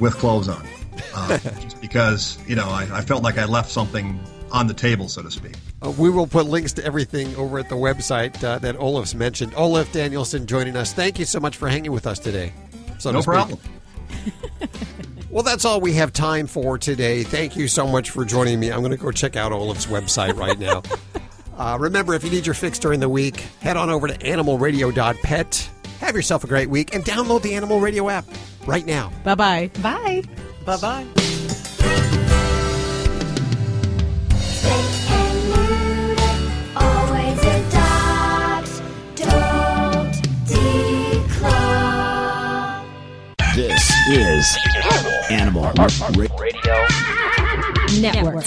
[0.01, 0.67] with clothes on.
[1.15, 4.21] Uh, just because, you know, I, I felt like I left something
[4.51, 5.55] on the table, so to speak.
[5.83, 9.53] Uh, we will put links to everything over at the website uh, that Olaf's mentioned.
[9.57, 10.93] Olaf Danielson joining us.
[10.93, 12.53] Thank you so much for hanging with us today.
[12.99, 13.33] So no speak.
[13.33, 13.59] problem.
[15.31, 17.23] Well, that's all we have time for today.
[17.23, 18.73] Thank you so much for joining me.
[18.73, 20.83] I'm going to go check out Olaf's website right now.
[21.59, 25.71] uh, remember, if you need your fix during the week, head on over to animalradio.pet.
[26.01, 28.25] Have yourself a great week and download the Animal Radio app
[28.67, 29.13] right now.
[29.23, 29.71] Bye bye.
[29.83, 30.23] Bye.
[30.65, 31.07] Bye bye.
[36.77, 38.83] Always adopt.
[43.55, 44.59] This is
[45.31, 45.71] Animal
[46.37, 46.87] Radio
[48.01, 48.45] Network.